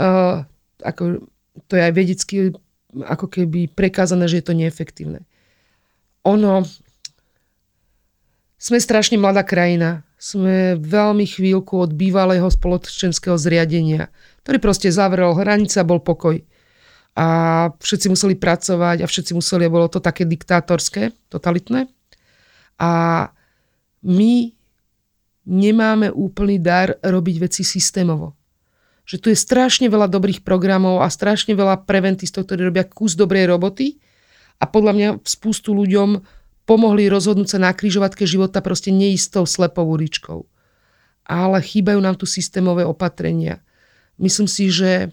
Uh, 0.00 0.48
ako, 0.83 1.29
to 1.66 1.73
je 1.77 1.83
aj 1.83 1.93
vedecky 1.93 2.35
ako 3.07 3.27
keby 3.31 3.71
prekázané, 3.71 4.27
že 4.27 4.43
je 4.43 4.47
to 4.47 4.59
neefektívne. 4.59 5.23
Ono, 6.27 6.66
sme 8.61 8.77
strašne 8.77 9.16
mladá 9.16 9.40
krajina. 9.40 10.05
Sme 10.21 10.77
veľmi 10.77 11.25
chvíľku 11.25 11.81
od 11.81 11.97
bývalého 11.97 12.45
spoločenského 12.45 13.40
zriadenia, 13.40 14.12
ktorý 14.45 14.61
proste 14.61 14.93
zavrel 14.93 15.33
a 15.33 15.88
bol 15.88 15.97
pokoj. 16.05 16.37
A 17.16 17.27
všetci 17.81 18.12
museli 18.12 18.37
pracovať 18.37 19.01
a 19.01 19.09
všetci 19.09 19.33
museli, 19.33 19.64
a 19.64 19.73
bolo 19.73 19.88
to 19.88 19.97
také 20.05 20.29
diktátorské, 20.29 21.16
totalitné. 21.33 21.88
A 22.77 22.93
my 24.05 24.33
nemáme 25.49 26.12
úplný 26.12 26.61
dar 26.61 27.01
robiť 27.01 27.37
veci 27.40 27.62
systémovo. 27.64 28.37
Že 29.11 29.16
tu 29.18 29.27
je 29.35 29.38
strašne 29.42 29.90
veľa 29.90 30.07
dobrých 30.07 30.46
programov 30.46 31.03
a 31.03 31.11
strašne 31.11 31.59
veľa 31.59 31.83
preventistov, 31.83 32.46
ktorí 32.46 32.70
robia 32.70 32.87
kus 32.87 33.18
dobrej 33.18 33.51
roboty 33.51 33.99
a 34.62 34.70
podľa 34.70 34.92
mňa 34.94 35.09
spústu 35.27 35.75
ľuďom 35.75 36.23
pomohli 36.62 37.11
rozhodnúť 37.11 37.49
sa 37.51 37.59
na 37.59 37.75
križovatke 37.75 38.23
života 38.23 38.62
proste 38.62 38.94
neistou 38.94 39.42
slepou 39.51 39.83
uličkou. 39.90 40.46
Ale 41.27 41.59
chýbajú 41.59 41.99
nám 41.99 42.23
tu 42.23 42.23
systémové 42.23 42.87
opatrenia. 42.87 43.59
Myslím 44.14 44.46
si, 44.46 44.70
že 44.70 45.11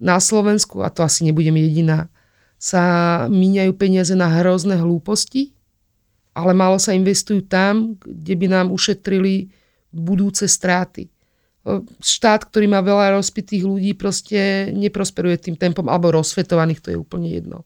na 0.00 0.16
Slovensku, 0.24 0.80
a 0.80 0.88
to 0.88 1.04
asi 1.04 1.28
nebudem 1.28 1.60
jediná, 1.60 2.08
sa 2.56 2.80
míňajú 3.28 3.76
peniaze 3.76 4.16
na 4.16 4.40
hrozné 4.40 4.80
hlúposti, 4.80 5.52
ale 6.32 6.56
málo 6.56 6.80
sa 6.80 6.96
investujú 6.96 7.44
tam, 7.44 8.00
kde 8.00 8.34
by 8.40 8.46
nám 8.48 8.66
ušetrili 8.72 9.52
budúce 9.92 10.48
stráty. 10.48 11.13
Štát, 12.04 12.44
ktorý 12.44 12.68
má 12.68 12.84
veľa 12.84 13.16
rozpitých 13.16 13.64
ľudí, 13.64 13.96
proste 13.96 14.68
neprosperuje 14.76 15.48
tým 15.48 15.56
tempom, 15.56 15.88
alebo 15.88 16.12
rozsvetovaných, 16.12 16.84
to 16.84 16.88
je 16.92 16.98
úplne 17.00 17.32
jedno. 17.32 17.64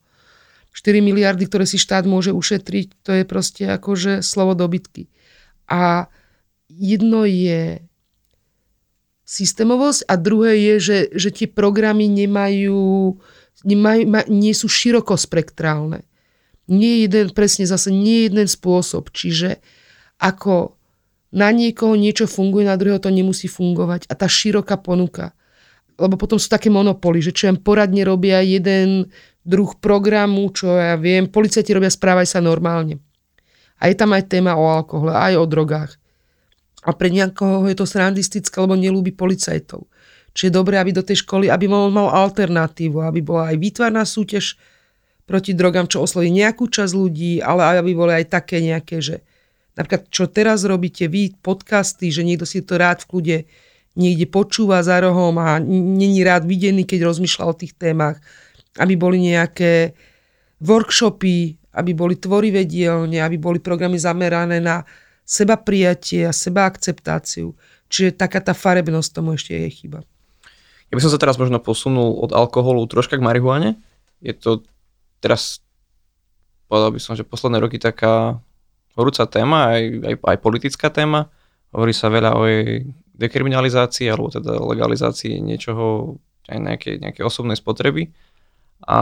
4 0.71 1.03
miliardy, 1.03 1.51
ktoré 1.51 1.67
si 1.67 1.75
štát 1.75 2.07
môže 2.07 2.31
ušetriť, 2.31 3.03
to 3.03 3.11
je 3.11 3.25
proste 3.27 3.67
akože 3.67 4.23
slovo 4.23 4.55
dobytky. 4.55 5.11
A 5.67 6.07
jedno 6.71 7.27
je 7.27 7.83
systémovosť 9.27 10.07
a 10.07 10.15
druhé 10.15 10.53
je, 10.57 10.75
že, 10.79 10.99
že 11.19 11.29
tie 11.35 11.49
programy 11.51 12.07
nemajú, 12.07 13.19
nemajú 13.67 14.31
nie 14.31 14.55
sú 14.55 14.71
širokospektrálne. 14.71 16.07
Nie 16.71 17.05
jeden, 17.05 17.35
presne 17.35 17.67
zase 17.67 17.91
nie 17.91 18.31
jeden 18.31 18.47
spôsob. 18.47 19.11
Čiže 19.11 19.59
ako 20.23 20.78
na 21.29 21.53
niekoho 21.53 21.93
niečo 21.93 22.25
funguje, 22.25 22.65
na 22.65 22.81
druhého 22.81 23.01
to 23.01 23.13
nemusí 23.13 23.49
fungovať. 23.51 24.09
A 24.09 24.17
tá 24.17 24.25
široká 24.25 24.81
ponuka. 24.81 25.37
Lebo 26.01 26.17
potom 26.17 26.41
sú 26.41 26.49
také 26.49 26.73
monopoly, 26.73 27.21
že 27.21 27.35
čo 27.35 27.53
poradne 27.61 28.07
robia 28.07 28.41
jeden 28.41 29.13
druh 29.45 29.77
programu, 29.77 30.49
čo 30.55 30.73
ja 30.73 30.97
viem. 30.97 31.29
Policajti 31.29 31.75
robia 31.75 31.93
správaj 31.93 32.27
sa 32.29 32.41
normálne. 32.41 33.03
A 33.79 33.93
je 33.93 33.97
tam 33.99 34.15
aj 34.17 34.31
téma 34.31 34.57
o 34.57 34.65
alkohole, 34.69 35.13
aj 35.13 35.35
o 35.37 35.45
drogách. 35.45 35.93
A 36.87 36.95
pre 36.95 37.11
nejakého 37.13 37.67
je 37.69 37.77
to 37.77 37.85
srandistické, 37.85 38.55
lebo 38.63 38.79
nelúbi 38.79 39.11
policajtov. 39.13 39.85
Čiže 40.33 40.49
je 40.49 40.55
dobré, 40.55 40.79
aby 40.79 40.95
do 40.95 41.03
tej 41.03 41.27
školy, 41.27 41.51
aby 41.51 41.67
mal, 41.67 41.91
mal 41.91 42.09
alternatívu, 42.15 43.03
aby 43.03 43.21
bola 43.21 43.51
aj 43.51 43.57
výtvarná 43.59 44.07
súťaž 44.07 44.55
proti 45.27 45.53
drogám, 45.53 45.91
čo 45.91 46.07
osloví 46.07 46.31
nejakú 46.33 46.71
časť 46.71 46.93
ľudí, 46.95 47.43
ale 47.43 47.83
aby 47.83 47.93
boli 47.93 48.13
aj 48.23 48.33
také 48.33 48.63
nejaké, 48.63 49.03
že 49.03 49.27
napríklad 49.79 50.11
čo 50.11 50.27
teraz 50.27 50.67
robíte 50.67 51.07
vy, 51.07 51.39
podcasty, 51.39 52.11
že 52.11 52.27
niekto 52.27 52.43
si 52.43 52.67
to 52.67 52.75
rád 52.75 53.07
v 53.07 53.09
kľude 53.15 53.37
niekde 53.99 54.27
počúva 54.31 54.83
za 54.83 54.99
rohom 55.03 55.39
a 55.39 55.59
není 55.63 56.23
rád 56.23 56.47
videný, 56.47 56.87
keď 56.87 57.07
rozmýšľa 57.07 57.45
o 57.47 57.55
tých 57.55 57.75
témach 57.75 58.19
aby 58.79 58.95
boli 58.95 59.19
nejaké 59.19 59.93
workshopy, 60.63 61.59
aby 61.75 61.91
boli 61.95 62.19
tvorivé 62.19 62.65
dielne, 62.65 63.19
aby 63.23 63.37
boli 63.39 63.59
programy 63.59 63.99
zamerané 63.99 64.63
na 64.63 64.87
seba 65.23 65.59
prijatie 65.59 66.25
a 66.25 66.33
seba 66.33 66.67
akceptáciu. 66.67 67.55
Čiže 67.91 68.17
taká 68.17 68.41
tá 68.41 68.55
farebnosť 68.55 69.11
tomu 69.13 69.37
ešte 69.37 69.53
je 69.55 69.69
chyba. 69.71 70.01
Ja 70.89 70.95
by 70.97 71.05
som 71.05 71.13
sa 71.13 71.21
teraz 71.21 71.37
možno 71.37 71.61
posunul 71.61 72.17
od 72.25 72.33
alkoholu 72.33 72.89
troška 72.89 73.21
k 73.21 73.25
marihuane. 73.25 73.77
Je 74.25 74.33
to 74.33 74.65
teraz, 75.21 75.61
povedal 76.67 76.97
by 76.97 77.01
som, 77.01 77.13
že 77.13 77.29
posledné 77.29 77.61
roky 77.61 77.77
taká 77.77 78.41
horúca 78.99 79.25
téma, 79.31 79.79
aj, 79.79 79.83
aj, 80.03 80.15
aj 80.19 80.39
politická 80.43 80.91
téma. 80.91 81.31
Hovorí 81.71 81.95
sa 81.95 82.11
veľa 82.11 82.35
o 82.35 82.43
jej 82.51 82.91
dekriminalizácii 83.15 84.11
alebo 84.11 84.31
teda 84.31 84.59
legalizácii 84.59 85.39
niečoho, 85.39 86.19
aj 86.51 86.59
nejaké, 86.59 86.91
nejaké 86.99 87.23
osobnej 87.23 87.55
spotreby. 87.55 88.11
A 88.83 88.99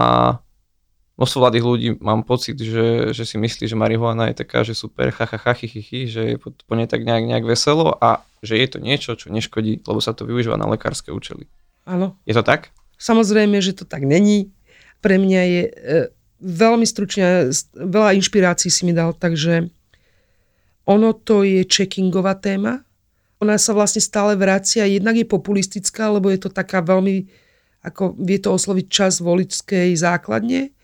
množstvo 1.16 1.38
mladých 1.40 1.64
ľudí 1.64 1.88
mám 2.00 2.24
pocit, 2.24 2.60
že, 2.60 3.12
že 3.16 3.24
si 3.24 3.36
myslí, 3.40 3.64
že 3.68 3.76
marihuana 3.76 4.32
je 4.32 4.40
taká, 4.44 4.64
že 4.64 4.76
super, 4.76 5.08
ha, 5.08 5.24
ha, 5.24 5.38
ha, 5.40 5.52
chy, 5.56 5.68
chy, 5.68 5.80
chy, 5.80 6.00
že 6.08 6.22
je 6.32 6.36
po, 6.36 6.52
po 6.52 6.74
nej 6.76 6.88
tak 6.88 7.04
nejak, 7.04 7.24
nejak 7.24 7.44
veselo 7.44 7.96
a 7.96 8.24
že 8.44 8.60
je 8.60 8.68
to 8.68 8.78
niečo, 8.80 9.16
čo 9.16 9.32
neškodí, 9.32 9.84
lebo 9.84 10.00
sa 10.00 10.12
to 10.12 10.28
využíva 10.28 10.60
na 10.60 10.68
lekárske 10.68 11.12
účely. 11.12 11.48
Áno. 11.88 12.18
Je 12.28 12.36
to 12.36 12.44
tak? 12.44 12.72
Samozrejme, 12.96 13.60
že 13.60 13.76
to 13.76 13.84
tak 13.84 14.04
není. 14.04 14.52
Pre 15.04 15.20
mňa 15.20 15.42
je 15.44 15.62
e, 15.68 15.72
veľmi 16.40 16.84
stručne, 16.88 17.52
veľa 17.76 18.16
inšpirácií 18.16 18.72
si 18.72 18.82
mi 18.88 18.96
dal, 18.96 19.12
takže 19.12 19.68
ono 20.86 21.10
to 21.12 21.42
je 21.42 21.66
checkingová 21.66 22.38
téma. 22.38 22.86
Ona 23.42 23.58
sa 23.60 23.76
vlastne 23.76 24.00
stále 24.00 24.38
vracia, 24.38 24.88
jednak 24.88 25.18
je 25.18 25.26
populistická, 25.28 26.08
lebo 26.08 26.32
je 26.32 26.40
to 26.40 26.48
taká 26.48 26.80
veľmi 26.80 27.26
ako 27.86 28.18
vie 28.18 28.42
to 28.42 28.50
osloviť 28.50 28.86
čas 28.90 29.22
voličskej 29.22 29.94
základne. 29.94 30.74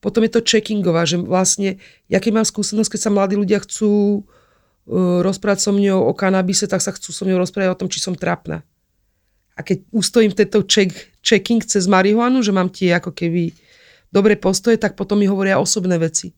Potom 0.00 0.24
je 0.24 0.32
to 0.32 0.40
checkingová, 0.40 1.04
že 1.04 1.20
vlastne, 1.20 1.76
ja 2.08 2.16
keď 2.16 2.32
mám 2.40 2.46
skúsenosť, 2.48 2.96
keď 2.96 3.00
sa 3.00 3.12
mladí 3.12 3.36
ľudia 3.36 3.60
chcú 3.60 4.24
uh, 4.24 5.20
rozprávať 5.20 5.68
so 5.68 5.72
mňou 5.76 6.08
o 6.08 6.12
kanabise, 6.16 6.64
tak 6.64 6.80
sa 6.80 6.96
chcú 6.96 7.12
so 7.12 7.28
mňou 7.28 7.44
rozprávať 7.44 7.76
o 7.76 7.80
tom, 7.84 7.88
či 7.92 8.00
som 8.00 8.16
trapná. 8.16 8.64
A 9.56 9.60
keď 9.60 9.84
ustojím 9.92 10.32
tento 10.32 10.64
check, 10.64 10.92
checking 11.20 11.60
cez 11.64 11.84
marihuanu, 11.88 12.40
že 12.40 12.52
mám 12.56 12.72
tie 12.72 12.96
ako 12.96 13.12
keby 13.12 13.52
dobré 14.12 14.36
postoje, 14.36 14.80
tak 14.80 14.96
potom 14.96 15.20
mi 15.20 15.28
hovoria 15.28 15.60
osobné 15.60 15.96
veci. 16.00 16.32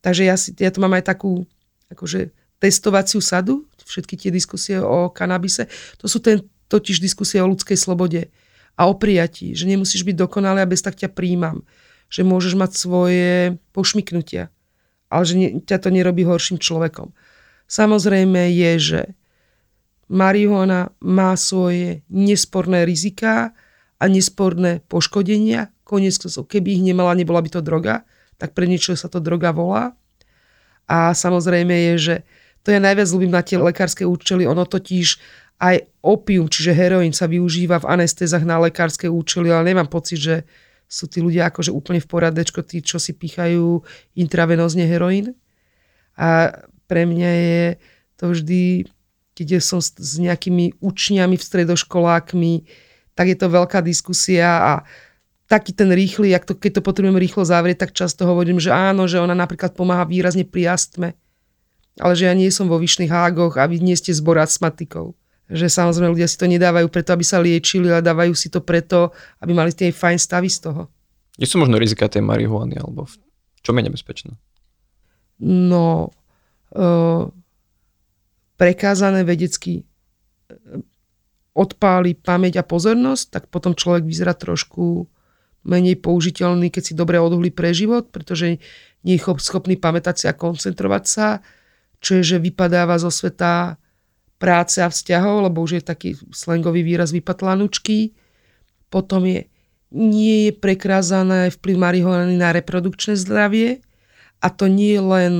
Takže 0.00 0.22
ja, 0.24 0.36
si, 0.36 0.52
ja 0.56 0.72
to 0.72 0.80
mám 0.80 0.96
aj 0.96 1.08
takú 1.08 1.44
akože 1.92 2.32
testovaciu 2.58 3.22
sadu, 3.22 3.66
všetky 3.88 4.14
tie 4.20 4.30
diskusie 4.30 4.76
o 4.78 5.08
kanabise. 5.08 5.66
To 6.02 6.06
sú 6.06 6.20
ten, 6.20 6.44
totiž 6.68 7.00
diskusie 7.00 7.40
o 7.40 7.48
ľudskej 7.48 7.80
slobode 7.80 8.28
a 8.76 8.86
o 8.86 8.94
prijatí, 8.94 9.56
že 9.56 9.64
nemusíš 9.64 10.04
byť 10.04 10.16
dokonalý 10.18 10.62
a 10.62 10.70
bez 10.70 10.84
tak 10.84 10.94
ťa 10.94 11.10
príjmam. 11.10 11.64
Že 12.12 12.22
môžeš 12.28 12.54
mať 12.54 12.70
svoje 12.76 13.32
pošmiknutia, 13.72 14.52
ale 15.08 15.22
že 15.24 15.34
ne, 15.36 15.48
ťa 15.60 15.76
to 15.82 15.88
nerobí 15.92 16.24
horším 16.24 16.60
človekom. 16.60 17.12
Samozrejme 17.68 18.48
je, 18.52 18.72
že 18.80 19.00
marihuana 20.08 20.92
má 21.04 21.36
svoje 21.36 22.00
nesporné 22.08 22.88
riziká 22.88 23.52
a 24.00 24.04
nesporné 24.08 24.80
poškodenia. 24.88 25.68
Konec 25.84 26.16
keby 26.20 26.80
ich 26.80 26.82
nemala, 26.84 27.12
nebola 27.12 27.44
by 27.44 27.50
to 27.52 27.60
droga, 27.60 28.08
tak 28.40 28.56
pre 28.56 28.64
niečo 28.64 28.96
sa 28.96 29.12
to 29.12 29.20
droga 29.20 29.52
volá. 29.52 29.92
A 30.88 31.12
samozrejme 31.12 31.92
je, 31.92 31.94
že 32.00 32.16
To 32.68 32.76
ja 32.76 32.84
najviac 32.84 33.08
ľúbim 33.08 33.32
na 33.32 33.40
tie 33.40 33.56
lekárske 33.56 34.04
účely. 34.04 34.44
Ono 34.44 34.68
totiž 34.68 35.16
aj 35.56 35.88
opium, 36.04 36.52
čiže 36.52 36.76
heroín 36.76 37.16
sa 37.16 37.24
využíva 37.24 37.80
v 37.80 37.88
anestézach 37.96 38.44
na 38.44 38.60
lekárske 38.60 39.08
účely, 39.08 39.48
ale 39.48 39.72
nemám 39.72 39.88
pocit, 39.88 40.20
že 40.20 40.36
sú 40.84 41.08
tí 41.08 41.24
ľudia 41.24 41.48
akože 41.48 41.72
úplne 41.72 41.96
v 41.96 42.08
poradečko, 42.12 42.60
tí, 42.68 42.84
čo 42.84 43.00
si 43.00 43.16
pichajú 43.16 43.80
intravenózne 44.20 44.84
heroín. 44.84 45.32
A 46.20 46.52
pre 46.84 47.08
mňa 47.08 47.30
je 47.32 47.64
to 48.20 48.36
vždy, 48.36 48.84
keď 49.32 49.64
som 49.64 49.80
s, 49.80 49.96
nejakými 50.20 50.76
učňami 50.84 51.40
v 51.40 51.46
stredoškolákmi, 51.48 52.52
tak 53.16 53.32
je 53.32 53.36
to 53.40 53.48
veľká 53.48 53.80
diskusia 53.80 54.60
a 54.60 54.72
taký 55.48 55.72
ten 55.72 55.88
rýchly, 55.88 56.36
to, 56.44 56.52
keď 56.52 56.78
to 56.78 56.82
potrebujem 56.84 57.16
rýchlo 57.16 57.48
zavrieť, 57.48 57.88
tak 57.88 57.96
často 57.96 58.28
hovorím, 58.28 58.60
že 58.60 58.68
áno, 58.68 59.08
že 59.08 59.16
ona 59.16 59.32
napríklad 59.32 59.72
pomáha 59.72 60.04
výrazne 60.04 60.44
pri 60.44 60.76
astme. 60.76 61.16
Ale 61.98 62.14
že 62.14 62.30
ja 62.30 62.34
nie 62.34 62.50
som 62.54 62.70
vo 62.70 62.78
vyšných 62.78 63.10
hágoch 63.10 63.58
a 63.58 63.66
vy 63.66 63.82
nie 63.82 63.98
ste 63.98 64.14
zbor 64.14 64.38
astmatikov. 64.38 65.18
Že 65.50 65.66
samozrejme 65.66 66.12
ľudia 66.14 66.28
si 66.30 66.38
to 66.38 66.46
nedávajú 66.46 66.86
preto, 66.92 67.10
aby 67.16 67.24
sa 67.24 67.42
liečili, 67.42 67.90
ale 67.90 68.04
dávajú 68.04 68.32
si 68.36 68.52
to 68.52 68.62
preto, 68.62 69.10
aby 69.42 69.52
mali 69.56 69.74
tie 69.74 69.90
fajn 69.90 70.18
stavy 70.20 70.48
z 70.52 70.70
toho. 70.70 70.86
Nie 71.40 71.48
sú 71.48 71.58
možno 71.58 71.78
rizika 71.78 72.06
tej 72.10 72.22
marihuany, 72.22 72.78
alebo 72.78 73.06
v 73.08 73.14
čom 73.62 73.74
je 73.78 73.86
nebezpečné? 73.86 74.32
No, 75.42 76.10
uh, 76.74 77.30
prekázané 78.58 79.22
vedecky 79.22 79.86
odpáli 81.54 82.14
pamäť 82.14 82.62
a 82.62 82.66
pozornosť, 82.66 83.24
tak 83.30 83.42
potom 83.50 83.74
človek 83.74 84.06
vyzerá 84.06 84.34
trošku 84.34 85.10
menej 85.66 85.98
použiteľný, 85.98 86.70
keď 86.70 86.82
si 86.82 86.94
dobre 86.94 87.18
odhuli 87.18 87.50
pre 87.50 87.74
život, 87.74 88.14
pretože 88.14 88.62
nie 89.02 89.14
je 89.18 89.22
schopný 89.42 89.74
pamätať 89.74 90.14
si 90.14 90.24
a 90.30 90.34
koncentrovať 90.34 91.04
sa, 91.06 91.26
čo 91.98 92.20
je, 92.20 92.36
že 92.36 92.38
vypadáva 92.42 92.98
zo 92.98 93.10
sveta 93.10 93.76
práce 94.38 94.78
a 94.78 94.86
vzťahov, 94.86 95.50
lebo 95.50 95.62
už 95.66 95.82
je 95.82 95.82
taký 95.82 96.10
slangový 96.30 96.86
výraz 96.86 97.10
vypatlanučký. 97.10 98.14
Potom 98.88 99.26
je, 99.26 99.50
nie 99.92 100.48
je 100.48 100.52
prekrázané 100.54 101.50
vplyv 101.50 101.76
marihuany 101.76 102.38
na 102.38 102.54
reprodukčné 102.54 103.18
zdravie 103.18 103.82
a 104.38 104.46
to 104.48 104.70
nie 104.70 104.94
je 104.94 105.02
len 105.02 105.34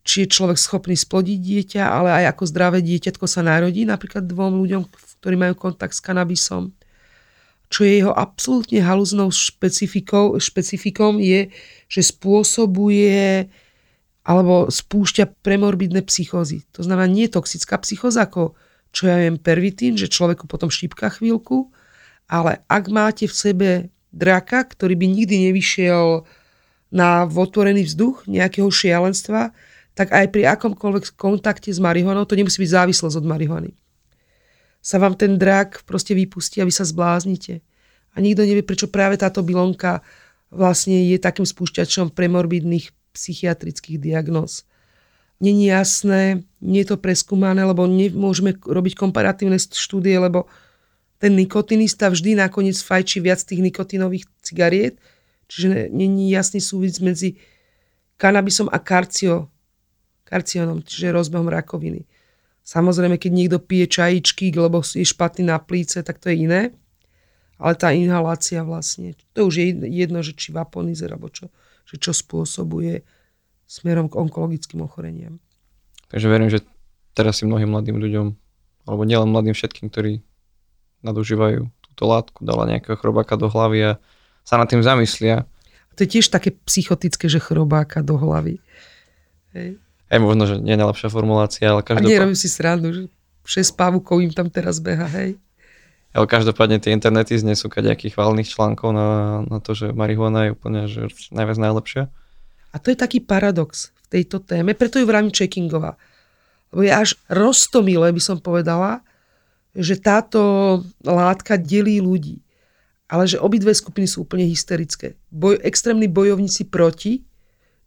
či 0.00 0.24
je 0.24 0.32
človek 0.32 0.56
schopný 0.56 0.96
splodiť 0.96 1.38
dieťa, 1.38 1.82
ale 1.84 2.24
aj 2.24 2.34
ako 2.34 2.42
zdravé 2.48 2.80
dieťatko 2.80 3.28
sa 3.28 3.44
narodí, 3.44 3.84
napríklad 3.84 4.24
dvom 4.24 4.56
ľuďom, 4.64 4.88
ktorí 5.20 5.36
majú 5.36 5.54
kontakt 5.60 5.92
s 5.92 6.00
kanabisom 6.00 6.72
čo 7.70 7.86
je 7.86 8.02
jeho 8.02 8.10
absolútne 8.10 8.82
halúznou 8.82 9.30
špecifikou, 9.30 10.34
špecifikom 10.42 11.22
je, 11.22 11.54
že 11.86 12.02
spôsobuje 12.02 13.46
alebo 14.30 14.70
spúšťa 14.70 15.42
premorbidné 15.42 16.06
psychózy. 16.06 16.62
To 16.78 16.86
znamená 16.86 17.10
nie 17.10 17.26
toxická 17.26 17.82
psychóza 17.82 18.30
ako 18.30 18.54
čo 18.90 19.06
ja 19.06 19.18
viem 19.22 19.38
pervitín, 19.38 19.94
že 19.94 20.10
človeku 20.10 20.50
potom 20.50 20.66
štípka 20.66 21.14
chvíľku, 21.14 21.70
ale 22.26 22.62
ak 22.66 22.90
máte 22.90 23.26
v 23.30 23.34
sebe 23.34 23.68
draka, 24.10 24.66
ktorý 24.66 24.98
by 24.98 25.06
nikdy 25.06 25.50
nevyšiel 25.50 26.26
na 26.90 27.22
otvorený 27.26 27.86
vzduch 27.86 28.26
nejakého 28.26 28.66
šialenstva, 28.66 29.54
tak 29.94 30.10
aj 30.10 30.26
pri 30.34 30.42
akomkoľvek 30.58 31.14
kontakte 31.14 31.70
s 31.70 31.78
marihuanou, 31.78 32.26
to 32.26 32.34
nemusí 32.34 32.58
byť 32.58 32.70
závislosť 32.70 33.14
od 33.22 33.26
marihuany 33.30 33.70
sa 34.80 34.96
vám 34.96 35.14
ten 35.14 35.36
drak 35.36 35.84
proste 35.84 36.16
vypustí 36.16 36.58
a 36.60 36.66
vy 36.66 36.72
sa 36.72 36.88
zbláznite. 36.88 37.60
A 38.16 38.16
nikto 38.18 38.42
nevie, 38.42 38.64
prečo 38.64 38.90
práve 38.90 39.20
táto 39.20 39.44
bilonka 39.44 40.00
vlastne 40.50 41.06
je 41.06 41.20
takým 41.20 41.46
spúšťačom 41.46 42.10
premorbidných 42.16 42.90
psychiatrických 43.12 43.98
diagnóz. 43.98 44.64
Není 45.40 45.72
jasné, 45.72 46.44
nie 46.60 46.84
je 46.84 46.92
to 46.92 47.00
preskúmané, 47.00 47.64
lebo 47.64 47.88
nemôžeme 47.88 48.60
robiť 48.60 48.92
komparatívne 48.92 49.56
štúdie, 49.56 50.20
lebo 50.20 50.44
ten 51.16 51.36
nikotinista 51.36 52.12
vždy 52.12 52.36
nakoniec 52.36 52.76
fajčí 52.76 53.24
viac 53.24 53.40
tých 53.40 53.60
nikotinových 53.60 54.24
cigariet, 54.44 55.00
čiže 55.48 55.88
není 55.92 56.32
jasný 56.32 56.60
súvis 56.60 57.00
medzi 57.00 57.40
kanabisom 58.20 58.68
a 58.68 58.76
karcio, 58.80 59.48
karcionom, 60.28 60.84
čiže 60.84 61.12
rozbehom 61.12 61.48
rakoviny. 61.48 62.04
Samozrejme, 62.60 63.16
keď 63.16 63.32
niekto 63.32 63.58
pije 63.58 63.88
čajičky, 63.88 64.52
lebo 64.52 64.84
je 64.84 65.02
špatný 65.02 65.48
na 65.48 65.58
plíce, 65.58 66.04
tak 66.04 66.20
to 66.20 66.28
je 66.28 66.44
iné. 66.44 66.62
Ale 67.60 67.76
tá 67.76 67.92
inhalácia 67.92 68.64
vlastne, 68.64 69.12
to 69.36 69.48
už 69.48 69.54
je 69.60 69.66
jedno, 69.88 70.24
že 70.24 70.32
či 70.32 70.52
vaponizer, 70.52 71.12
alebo 71.12 71.28
čo, 71.28 71.52
že 71.90 71.96
čo 71.98 72.14
spôsobuje 72.14 73.02
smerom 73.66 74.06
k 74.06 74.18
onkologickým 74.18 74.82
ochoreniam. 74.86 75.42
Takže 76.10 76.26
verím, 76.30 76.50
že 76.50 76.62
teraz 77.14 77.42
si 77.42 77.46
mnohým 77.46 77.70
mladým 77.70 77.98
ľuďom, 77.98 78.26
alebo 78.86 79.02
nielen 79.02 79.30
mladým 79.30 79.54
všetkým, 79.54 79.90
ktorí 79.90 80.22
nadužívajú 81.02 81.66
túto 81.66 82.04
látku, 82.06 82.46
dala 82.46 82.66
nejakého 82.70 82.94
chrobáka 82.98 83.34
do 83.34 83.50
hlavy 83.50 83.94
a 83.94 84.02
sa 84.46 84.58
nad 84.58 84.70
tým 84.70 84.82
zamyslia. 84.82 85.46
A 85.90 85.92
to 85.98 86.06
je 86.06 86.18
tiež 86.18 86.30
také 86.30 86.54
psychotické, 86.66 87.26
že 87.26 87.42
chrobáka 87.42 88.02
do 88.02 88.14
hlavy. 88.18 88.62
Hej. 89.54 89.78
Aj 90.10 90.18
možno, 90.18 90.46
že 90.46 90.58
nie 90.58 90.74
je 90.74 90.80
najlepšia 90.82 91.10
formulácia, 91.10 91.70
ale 91.70 91.86
každopádne... 91.86 92.10
A 92.10 92.14
nerobím 92.18 92.38
si 92.38 92.50
srandu, 92.50 92.90
že 92.90 93.02
6 93.46 93.78
pávukov 93.78 94.22
im 94.22 94.30
tam 94.34 94.50
teraz 94.50 94.82
beha, 94.82 95.06
hej. 95.06 95.38
Ale 96.10 96.26
každopádne 96.26 96.82
tie 96.82 96.90
internety 96.90 97.38
znesú 97.38 97.70
nejakých 97.70 98.18
chválnych 98.18 98.50
článkov 98.50 98.90
na, 98.90 99.08
na 99.46 99.58
to, 99.62 99.78
že 99.78 99.94
marihuana 99.94 100.50
je 100.50 100.54
úplne 100.58 100.80
že 100.90 101.06
najviac 101.30 101.58
najlepšia. 101.58 102.02
A 102.74 102.76
to 102.82 102.90
je 102.90 102.98
taký 102.98 103.22
paradox 103.22 103.94
v 104.10 104.18
tejto 104.18 104.42
téme, 104.42 104.74
preto 104.74 104.98
ju 104.98 105.06
vravím 105.06 105.30
checkingová. 105.30 105.94
Lebo 106.74 106.82
je 106.82 106.92
až 106.94 107.10
roztomilé, 107.30 108.10
by 108.10 108.22
som 108.22 108.38
povedala, 108.42 109.06
že 109.74 109.98
táto 109.98 110.82
látka 111.02 111.54
delí 111.54 112.02
ľudí. 112.02 112.42
Ale 113.10 113.26
že 113.26 113.42
obidve 113.42 113.74
skupiny 113.74 114.06
sú 114.06 114.22
úplne 114.22 114.46
hysterické. 114.46 115.18
Boj, 115.34 115.58
extrémni 115.66 116.06
bojovníci 116.06 116.70
proti 116.70 117.26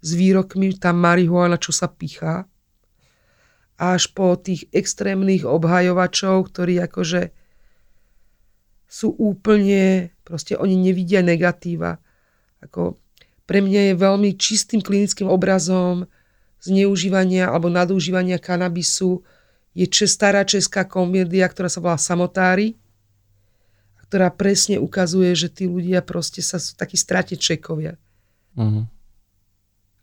s 0.04 0.10
výrokmi, 0.16 0.76
tá 0.76 0.92
marihuana, 0.92 1.56
čo 1.56 1.72
sa 1.72 1.88
pichá, 1.88 2.44
až 3.80 4.12
po 4.12 4.36
tých 4.36 4.68
extrémnych 4.76 5.48
obhajovačov, 5.48 6.52
ktorí 6.52 6.84
akože 6.84 7.42
sú 8.93 9.10
úplne, 9.17 10.13
proste 10.21 10.53
oni 10.53 10.77
nevidia 10.77 11.25
negatíva. 11.25 11.97
Ako 12.62 13.01
pre 13.49 13.65
mňa 13.65 13.89
je 13.89 13.93
veľmi 13.97 14.29
čistým 14.38 14.86
klinickým 14.86 15.25
obrazom 15.25 16.06
zneužívania 16.62 17.49
alebo 17.49 17.73
nadúžívania 17.73 18.38
kanabisu 18.38 19.25
je 19.73 19.89
stará 19.89 20.45
česká 20.45 20.86
komédia, 20.86 21.49
ktorá 21.49 21.65
sa 21.65 21.82
volá 21.82 21.97
Samotári, 21.97 22.77
ktorá 24.06 24.29
presne 24.29 24.77
ukazuje, 24.77 25.34
že 25.34 25.49
tí 25.49 25.65
ľudia 25.65 26.06
proste 26.06 26.45
sa 26.45 26.62
sú 26.62 26.77
takí 26.77 26.93
stratečekovia. 26.93 27.97
Uh-huh 28.53 28.86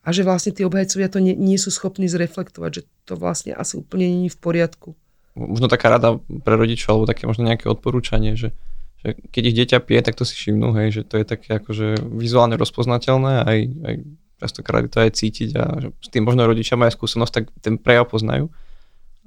a 0.00 0.08
že 0.16 0.24
vlastne 0.24 0.56
tí 0.56 0.64
obhajcovia 0.64 1.12
to 1.12 1.20
nie, 1.20 1.36
nie 1.36 1.60
sú 1.60 1.68
schopní 1.68 2.08
zreflektovať, 2.08 2.70
že 2.72 2.82
to 3.04 3.14
vlastne 3.20 3.52
asi 3.52 3.76
úplne 3.76 4.26
je 4.26 4.32
v 4.32 4.38
poriadku. 4.40 4.96
Možno 5.36 5.68
taká 5.68 5.92
rada 5.92 6.18
pre 6.42 6.56
rodičov, 6.56 6.90
alebo 6.96 7.06
také 7.06 7.28
možno 7.28 7.46
nejaké 7.46 7.68
odporúčanie, 7.68 8.34
že, 8.34 8.56
že 9.00 9.16
keď 9.32 9.42
ich 9.48 9.56
dieťa 9.56 9.78
pije, 9.80 10.00
tak 10.04 10.14
to 10.16 10.28
si 10.28 10.36
všimnú, 10.36 10.76
hej, 10.76 11.00
že 11.00 11.02
to 11.08 11.16
je 11.16 11.24
také 11.24 11.56
akože 11.56 12.04
vizuálne 12.12 12.60
rozpoznateľné, 12.60 13.48
aj, 13.48 13.58
aj 13.84 13.94
častokrát 14.40 14.84
to 14.88 15.00
aj 15.00 15.12
cítiť 15.16 15.50
a 15.56 15.64
že 15.80 15.88
s 16.00 16.08
tým 16.12 16.24
možno 16.24 16.44
rodičia 16.44 16.76
majú 16.76 16.92
skúsenosť, 16.92 17.32
tak 17.32 17.44
ten 17.64 17.80
prejav 17.80 18.08
poznajú. 18.08 18.52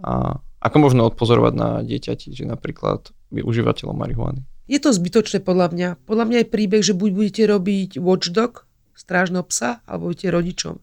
A 0.01 0.37
ako 0.61 0.77
možno 0.77 1.05
odpozorovať 1.09 1.53
na 1.53 1.69
dieťati, 1.81 2.33
že 2.33 2.45
napríklad 2.45 3.09
je 3.33 3.41
užívateľom 3.41 3.97
marihuany? 3.97 4.41
Je 4.69 4.79
to 4.79 4.95
zbytočné 4.95 5.43
podľa 5.43 5.75
mňa. 5.75 5.89
Podľa 6.07 6.25
mňa 6.29 6.37
je 6.41 6.53
príbeh, 6.53 6.83
že 6.85 6.95
buď 6.95 7.09
budete 7.11 7.43
robiť 7.49 7.91
watchdog, 7.99 8.63
strážneho 8.95 9.43
psa 9.43 9.83
alebo 9.89 10.13
budete 10.13 10.31
rodičom. 10.31 10.75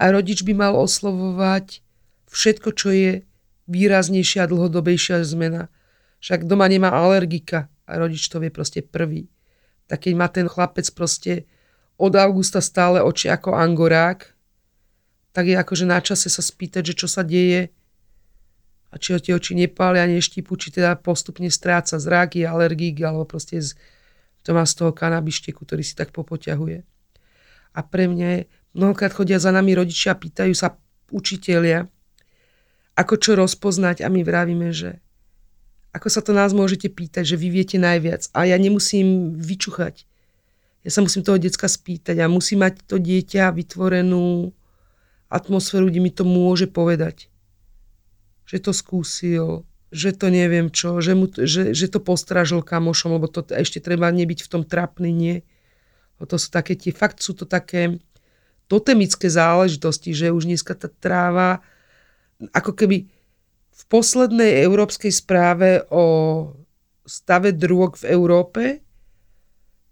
A 0.00 0.02
rodič 0.10 0.42
by 0.42 0.54
mal 0.56 0.74
oslovovať 0.74 1.84
všetko, 2.32 2.68
čo 2.74 2.88
je 2.90 3.12
výraznejšia 3.68 4.46
a 4.46 4.50
dlhodobejšia 4.50 5.22
zmena. 5.22 5.70
Však 6.24 6.48
doma 6.48 6.66
nemá 6.66 6.90
alergika 6.90 7.68
rodič 7.88 8.28
to 8.28 8.40
vie 8.40 8.48
proste 8.48 8.80
prvý. 8.80 9.28
Tak 9.86 10.08
keď 10.08 10.12
má 10.16 10.26
ten 10.32 10.48
chlapec 10.48 10.88
proste 10.96 11.44
od 12.00 12.16
augusta 12.16 12.64
stále 12.64 13.04
oči 13.04 13.28
ako 13.28 13.52
angorák, 13.52 14.34
tak 15.34 15.44
je 15.50 15.56
akože 15.58 15.84
na 15.84 15.98
čase 16.00 16.30
sa 16.30 16.40
spýtať, 16.40 16.94
že 16.94 16.94
čo 17.04 17.08
sa 17.10 17.26
deje 17.26 17.74
a 18.88 18.94
či 18.94 19.10
ho 19.10 19.18
tie 19.18 19.34
oči 19.34 19.58
nepália, 19.58 20.06
neštípu, 20.06 20.54
či 20.54 20.70
teda 20.70 20.94
postupne 20.94 21.50
stráca 21.50 21.98
zrak, 21.98 22.38
je 22.38 22.46
alergík, 22.46 23.02
alebo 23.02 23.26
proste 23.26 23.58
z, 23.58 23.74
to 24.46 24.54
má 24.54 24.62
z 24.62 24.78
toho 24.78 24.94
kanabišteku, 24.94 25.66
ktorý 25.66 25.82
si 25.82 25.98
tak 25.98 26.14
popoťahuje. 26.14 26.86
A 27.74 27.80
pre 27.82 28.06
mňa 28.06 28.28
je, 28.38 28.40
mnohokrát 28.78 29.10
chodia 29.10 29.42
za 29.42 29.50
nami 29.50 29.74
rodičia 29.74 30.14
a 30.14 30.20
pýtajú 30.22 30.54
sa 30.54 30.78
učitelia, 31.10 31.90
ako 32.94 33.14
čo 33.18 33.34
rozpoznať 33.34 34.06
a 34.06 34.08
my 34.08 34.22
vravíme, 34.22 34.70
že 34.70 35.02
ako 35.94 36.10
sa 36.10 36.20
to 36.26 36.34
nás 36.34 36.50
môžete 36.50 36.90
pýtať, 36.90 37.22
že 37.22 37.36
vy 37.38 37.54
viete 37.54 37.78
najviac 37.78 38.26
a 38.34 38.50
ja 38.50 38.58
nemusím 38.58 39.38
vyčuchať. 39.38 40.02
Ja 40.82 40.90
sa 40.90 41.00
musím 41.00 41.22
toho 41.22 41.38
decka 41.38 41.70
spýtať 41.70 42.18
a 42.20 42.26
musím 42.26 42.66
mať 42.66 42.82
to 42.84 42.98
dieťa 42.98 43.54
vytvorenú 43.54 44.50
atmosféru, 45.30 45.88
kde 45.88 46.02
mi 46.02 46.10
to 46.12 46.26
môže 46.26 46.66
povedať. 46.68 47.30
že 48.44 48.60
to 48.60 48.76
skúsil, 48.76 49.64
že 49.88 50.12
to 50.12 50.28
neviem 50.28 50.68
čo, 50.68 51.00
že, 51.00 51.16
mu, 51.16 51.30
že, 51.32 51.72
že 51.72 51.86
to 51.88 52.02
postražil 52.02 52.60
kamošom, 52.60 53.16
lebo 53.16 53.30
to 53.30 53.40
ešte 53.48 53.80
treba 53.80 54.12
nebyť 54.12 54.44
v 54.44 54.50
tom 54.50 54.62
trapný, 54.66 55.10
nie. 55.14 55.36
To 56.20 56.36
sú 56.36 56.52
také 56.52 56.76
tie, 56.76 56.92
fakt 56.92 57.24
sú 57.24 57.32
to 57.32 57.48
také 57.48 58.00
totemické 58.68 59.28
záležitosti, 59.28 60.12
že 60.12 60.32
už 60.32 60.44
dneska 60.48 60.76
tá 60.76 60.88
tráva, 60.88 61.64
ako 62.52 62.76
keby 62.76 63.08
v 63.74 63.82
poslednej 63.90 64.62
európskej 64.62 65.10
správe 65.10 65.82
o 65.90 66.06
stave 67.02 67.50
drog 67.50 67.98
v 67.98 68.04
Európe 68.06 68.62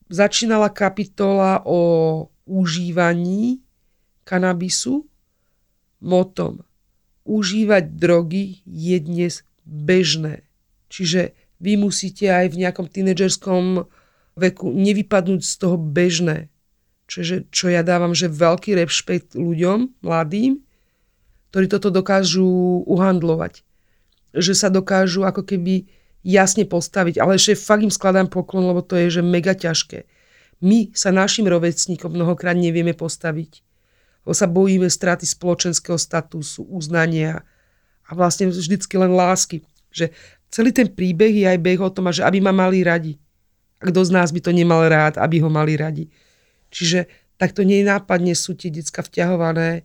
začínala 0.06 0.70
kapitola 0.70 1.66
o 1.66 1.80
užívaní 2.46 3.58
kanabisu 4.22 5.02
motom. 5.98 6.62
Užívať 7.26 7.84
drogy 7.98 8.62
je 8.66 8.96
dnes 9.02 9.34
bežné. 9.66 10.46
Čiže 10.90 11.34
vy 11.62 11.78
musíte 11.78 12.30
aj 12.30 12.54
v 12.54 12.66
nejakom 12.66 12.86
tínedžerskom 12.90 13.86
veku 14.34 14.66
nevypadnúť 14.74 15.42
z 15.42 15.54
toho 15.58 15.76
bežné. 15.78 16.50
Čiže 17.06 17.50
čo 17.50 17.70
ja 17.70 17.86
dávam, 17.86 18.14
že 18.14 18.30
veľký 18.30 18.78
rešpekt 18.78 19.38
ľuďom, 19.38 20.02
mladým, 20.02 20.62
ktorí 21.52 21.66
toto 21.68 21.92
dokážu 21.92 22.82
uhandlovať. 22.88 23.62
Že 24.32 24.52
sa 24.56 24.68
dokážu 24.72 25.22
ako 25.28 25.44
keby 25.44 25.86
jasne 26.24 26.64
postaviť. 26.64 27.20
Ale 27.20 27.36
ešte 27.36 27.58
fakt 27.58 27.84
im 27.84 27.92
skladám 27.92 28.30
poklon, 28.30 28.70
lebo 28.70 28.80
to 28.80 28.96
je 28.96 29.20
že 29.20 29.22
mega 29.22 29.52
ťažké. 29.52 30.08
My 30.62 30.94
sa 30.94 31.10
našim 31.10 31.44
rovecníkom 31.50 32.14
mnohokrát 32.14 32.54
nevieme 32.54 32.94
postaviť. 32.94 33.60
Lebo 34.22 34.34
sa 34.34 34.46
bojíme 34.46 34.86
straty 34.86 35.26
spoločenského 35.26 35.98
statusu, 35.98 36.62
uznania 36.70 37.42
a 38.06 38.14
vlastne 38.14 38.48
vždycky 38.48 38.94
len 38.94 39.10
lásky. 39.10 39.66
Že 39.90 40.14
celý 40.54 40.70
ten 40.70 40.86
príbeh 40.86 41.34
je 41.34 41.46
aj 41.50 41.58
beh 41.58 41.82
o 41.82 41.90
tom, 41.90 42.08
že 42.14 42.22
aby 42.22 42.38
ma 42.38 42.54
mali 42.54 42.86
radi. 42.86 43.18
A 43.82 43.90
kto 43.90 44.06
z 44.06 44.14
nás 44.14 44.30
by 44.30 44.38
to 44.38 44.54
nemal 44.54 44.86
rád, 44.86 45.18
aby 45.18 45.42
ho 45.42 45.50
mali 45.50 45.74
radi. 45.74 46.06
Čiže 46.70 47.10
takto 47.34 47.66
nenápadne 47.66 48.38
sú 48.38 48.54
tie 48.54 48.70
decka 48.70 49.02
vťahované 49.02 49.82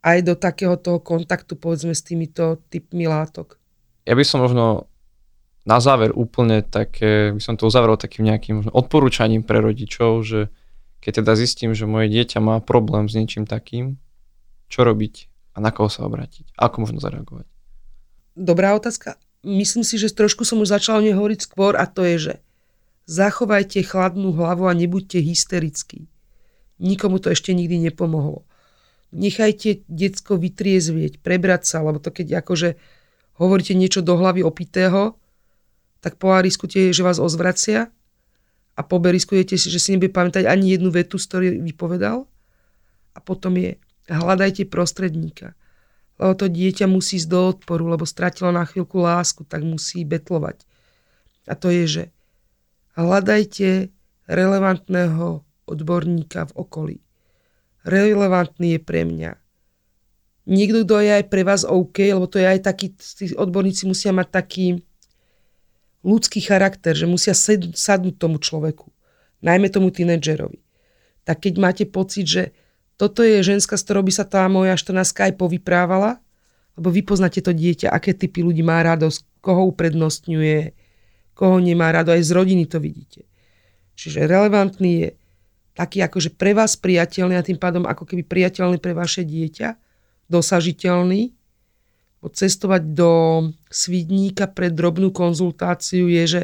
aj 0.00 0.18
do 0.24 0.34
takého 0.36 0.76
toho 0.80 0.98
kontaktu, 1.00 1.56
povedzme, 1.56 1.92
s 1.92 2.04
týmito 2.04 2.60
typmi 2.72 3.04
látok. 3.04 3.60
Ja 4.08 4.16
by 4.16 4.24
som 4.24 4.40
možno 4.40 4.88
na 5.68 5.76
záver 5.76 6.10
úplne 6.16 6.64
také, 6.64 7.36
by 7.36 7.42
som 7.42 7.54
to 7.60 7.68
uzavrel 7.68 8.00
takým 8.00 8.24
nejakým 8.26 8.64
možno 8.64 8.72
odporúčaním 8.72 9.44
pre 9.44 9.60
rodičov, 9.60 10.24
že 10.24 10.40
keď 11.04 11.24
teda 11.24 11.32
zistím, 11.36 11.76
že 11.76 11.88
moje 11.88 12.08
dieťa 12.08 12.40
má 12.40 12.60
problém 12.64 13.08
s 13.08 13.16
niečím 13.16 13.44
takým, 13.44 14.00
čo 14.72 14.84
robiť 14.84 15.28
a 15.56 15.60
na 15.60 15.72
koho 15.72 15.92
sa 15.92 16.08
obrátiť? 16.08 16.56
Ako 16.56 16.88
možno 16.88 17.00
zareagovať? 17.00 17.44
Dobrá 18.36 18.72
otázka. 18.72 19.20
Myslím 19.44 19.84
si, 19.84 19.96
že 19.96 20.12
trošku 20.12 20.44
som 20.44 20.60
už 20.60 20.72
začala 20.72 21.04
nehovoriť 21.04 21.38
skôr 21.44 21.76
a 21.76 21.88
to 21.88 22.04
je, 22.04 22.16
že 22.16 22.34
Zachovajte 23.10 23.82
chladnú 23.82 24.30
hlavu 24.38 24.70
a 24.70 24.74
nebuďte 24.78 25.18
hysterickí. 25.18 26.06
Nikomu 26.78 27.18
to 27.18 27.34
ešte 27.34 27.50
nikdy 27.50 27.90
nepomohlo. 27.90 28.46
Nechajte 29.10 29.82
decko 29.90 30.38
vytriezvieť, 30.38 31.18
prebrať 31.18 31.66
sa, 31.66 31.82
lebo 31.82 31.98
to 31.98 32.14
keď 32.14 32.42
akože 32.46 32.78
hovoríte 33.42 33.74
niečo 33.74 34.06
do 34.06 34.14
hlavy 34.14 34.46
opitého, 34.46 35.18
tak 36.00 36.16
po 36.16 36.32
riskujete, 36.32 36.94
že 36.94 37.02
vás 37.02 37.18
ozvracia 37.18 37.90
a 38.78 38.80
po 38.86 39.02
riskujete, 39.02 39.58
že 39.58 39.78
si 39.82 39.92
nebude 39.92 40.14
pamätať 40.14 40.46
ani 40.46 40.72
jednu 40.72 40.88
vetu, 40.94 41.20
z 41.20 41.26
ktorej 41.26 41.50
vypovedal. 41.60 42.24
A 43.12 43.18
potom 43.18 43.58
je, 43.58 43.76
hľadajte 44.06 44.70
prostredníka. 44.70 45.58
Lebo 46.16 46.32
to 46.38 46.46
dieťa 46.48 46.86
musí 46.86 47.18
ísť 47.18 47.28
do 47.28 47.40
odporu, 47.52 47.90
lebo 47.90 48.08
stratilo 48.08 48.54
na 48.54 48.64
chvíľku 48.64 49.02
lásku, 49.02 49.44
tak 49.44 49.66
musí 49.66 50.06
betlovať. 50.06 50.64
A 51.50 51.58
to 51.58 51.68
je, 51.68 51.84
že 51.84 52.02
Hľadajte 53.00 53.88
relevantného 54.26 55.46
odborníka 55.64 56.50
v 56.50 56.56
okolí. 56.58 56.96
Relevantný 57.84 58.76
je 58.76 58.80
pre 58.80 59.02
mňa. 59.08 59.40
Niekto, 60.50 60.82
kto 60.84 60.94
je 61.00 61.10
aj 61.20 61.24
pre 61.30 61.42
vás 61.46 61.62
OK, 61.62 62.10
lebo 62.10 62.26
to 62.26 62.40
je 62.40 62.46
aj 62.48 62.60
taký, 62.64 62.92
tí 62.96 63.32
odborníci 63.36 63.86
musia 63.86 64.10
mať 64.10 64.28
taký 64.28 64.66
ľudský 66.00 66.40
charakter, 66.40 66.96
že 66.96 67.04
musia 67.04 67.36
sed, 67.36 67.76
sadnúť 67.76 68.16
tomu 68.16 68.40
človeku, 68.40 68.88
najmä 69.44 69.68
tomu 69.68 69.92
tínedžerovi. 69.92 70.60
Tak 71.28 71.44
keď 71.46 71.54
máte 71.60 71.84
pocit, 71.84 72.26
že 72.26 72.42
toto 72.96 73.24
je 73.24 73.40
ženská, 73.40 73.76
s 73.76 73.84
ktorou 73.84 74.04
by 74.04 74.12
sa 74.12 74.24
tá 74.28 74.44
moja 74.48 74.76
14 74.76 75.30
aj 75.30 75.32
povyprávala, 75.36 76.20
lebo 76.76 76.88
vy 76.88 77.04
poznáte 77.04 77.44
to 77.44 77.52
dieťa, 77.52 77.92
aké 77.92 78.16
typy 78.16 78.40
ľudí 78.40 78.64
má 78.64 78.80
radosť, 78.80 79.44
koho 79.44 79.68
uprednostňuje, 79.72 80.72
koho 81.36 81.56
nemá 81.60 81.92
rado, 81.92 82.12
aj 82.12 82.24
z 82.24 82.30
rodiny 82.36 82.64
to 82.68 82.80
vidíte. 82.80 83.24
Čiže 83.96 84.28
relevantný 84.28 84.92
je 85.04 85.08
taký 85.80 86.04
akože 86.04 86.36
pre 86.36 86.52
vás 86.52 86.76
priateľný 86.76 87.40
a 87.40 87.46
tým 87.46 87.56
pádom 87.56 87.88
ako 87.88 88.04
keby 88.04 88.28
priateľný 88.28 88.76
pre 88.76 88.92
vaše 88.92 89.24
dieťa, 89.24 89.80
dosažiteľný. 90.28 91.32
Cestovať 92.20 92.92
do 92.92 93.12
Svidníka 93.72 94.44
pre 94.44 94.68
drobnú 94.68 95.08
konzultáciu 95.08 96.04
je, 96.04 96.24
že 96.28 96.42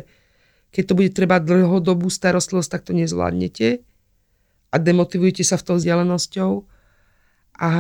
keď 0.73 0.83
to 0.89 0.97
bude 0.97 1.11
treba 1.13 1.37
dlhodobú 1.37 2.09
starostlivosť, 2.09 2.71
tak 2.73 2.83
to 2.89 2.97
nezvládnete 2.97 3.85
a 4.73 4.77
demotivujete 4.81 5.45
sa 5.45 5.61
v 5.61 5.65
tou 5.69 5.77
vzdialenosťou. 5.77 6.53
A 7.61 7.71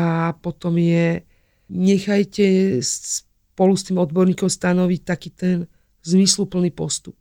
potom 0.45 0.77
je, 0.77 1.25
nechajte 1.73 2.81
spolu 2.85 3.73
s 3.81 3.89
tým 3.89 3.97
odborníkom 3.97 4.53
stanoviť 4.53 5.01
taký 5.09 5.29
ten 5.33 5.57
zmysluplný 6.05 6.69
postup. 6.69 7.17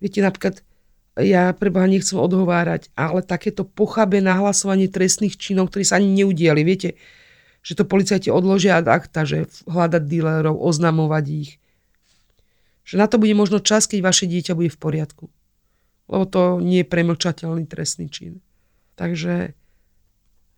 Viete, 0.00 0.24
napríklad, 0.24 0.64
ja 1.18 1.50
preboha 1.52 1.90
nechcem 1.90 2.16
odhovárať, 2.18 2.94
ale 2.94 3.26
takéto 3.26 3.66
pochabé 3.66 4.22
nahlasovanie 4.22 4.86
trestných 4.86 5.34
činov, 5.34 5.70
ktorí 5.70 5.84
sa 5.84 5.98
ani 5.98 6.22
neudiali, 6.22 6.62
viete, 6.62 6.94
že 7.62 7.74
to 7.74 7.84
policajti 7.84 8.30
odložia 8.30 8.78
ad 8.78 8.86
akta, 8.86 9.26
že 9.26 9.50
hľadať 9.66 10.02
dílerov, 10.06 10.56
oznamovať 10.56 11.24
ich. 11.28 11.50
Že 12.86 12.94
na 13.02 13.06
to 13.10 13.20
bude 13.20 13.34
možno 13.36 13.60
čas, 13.60 13.84
keď 13.84 14.00
vaše 14.00 14.24
dieťa 14.24 14.56
bude 14.56 14.72
v 14.72 14.80
poriadku. 14.80 15.24
Lebo 16.08 16.24
to 16.24 16.62
nie 16.64 16.80
je 16.80 16.88
premlčateľný 16.88 17.68
trestný 17.68 18.08
čin. 18.08 18.40
Takže 18.96 19.52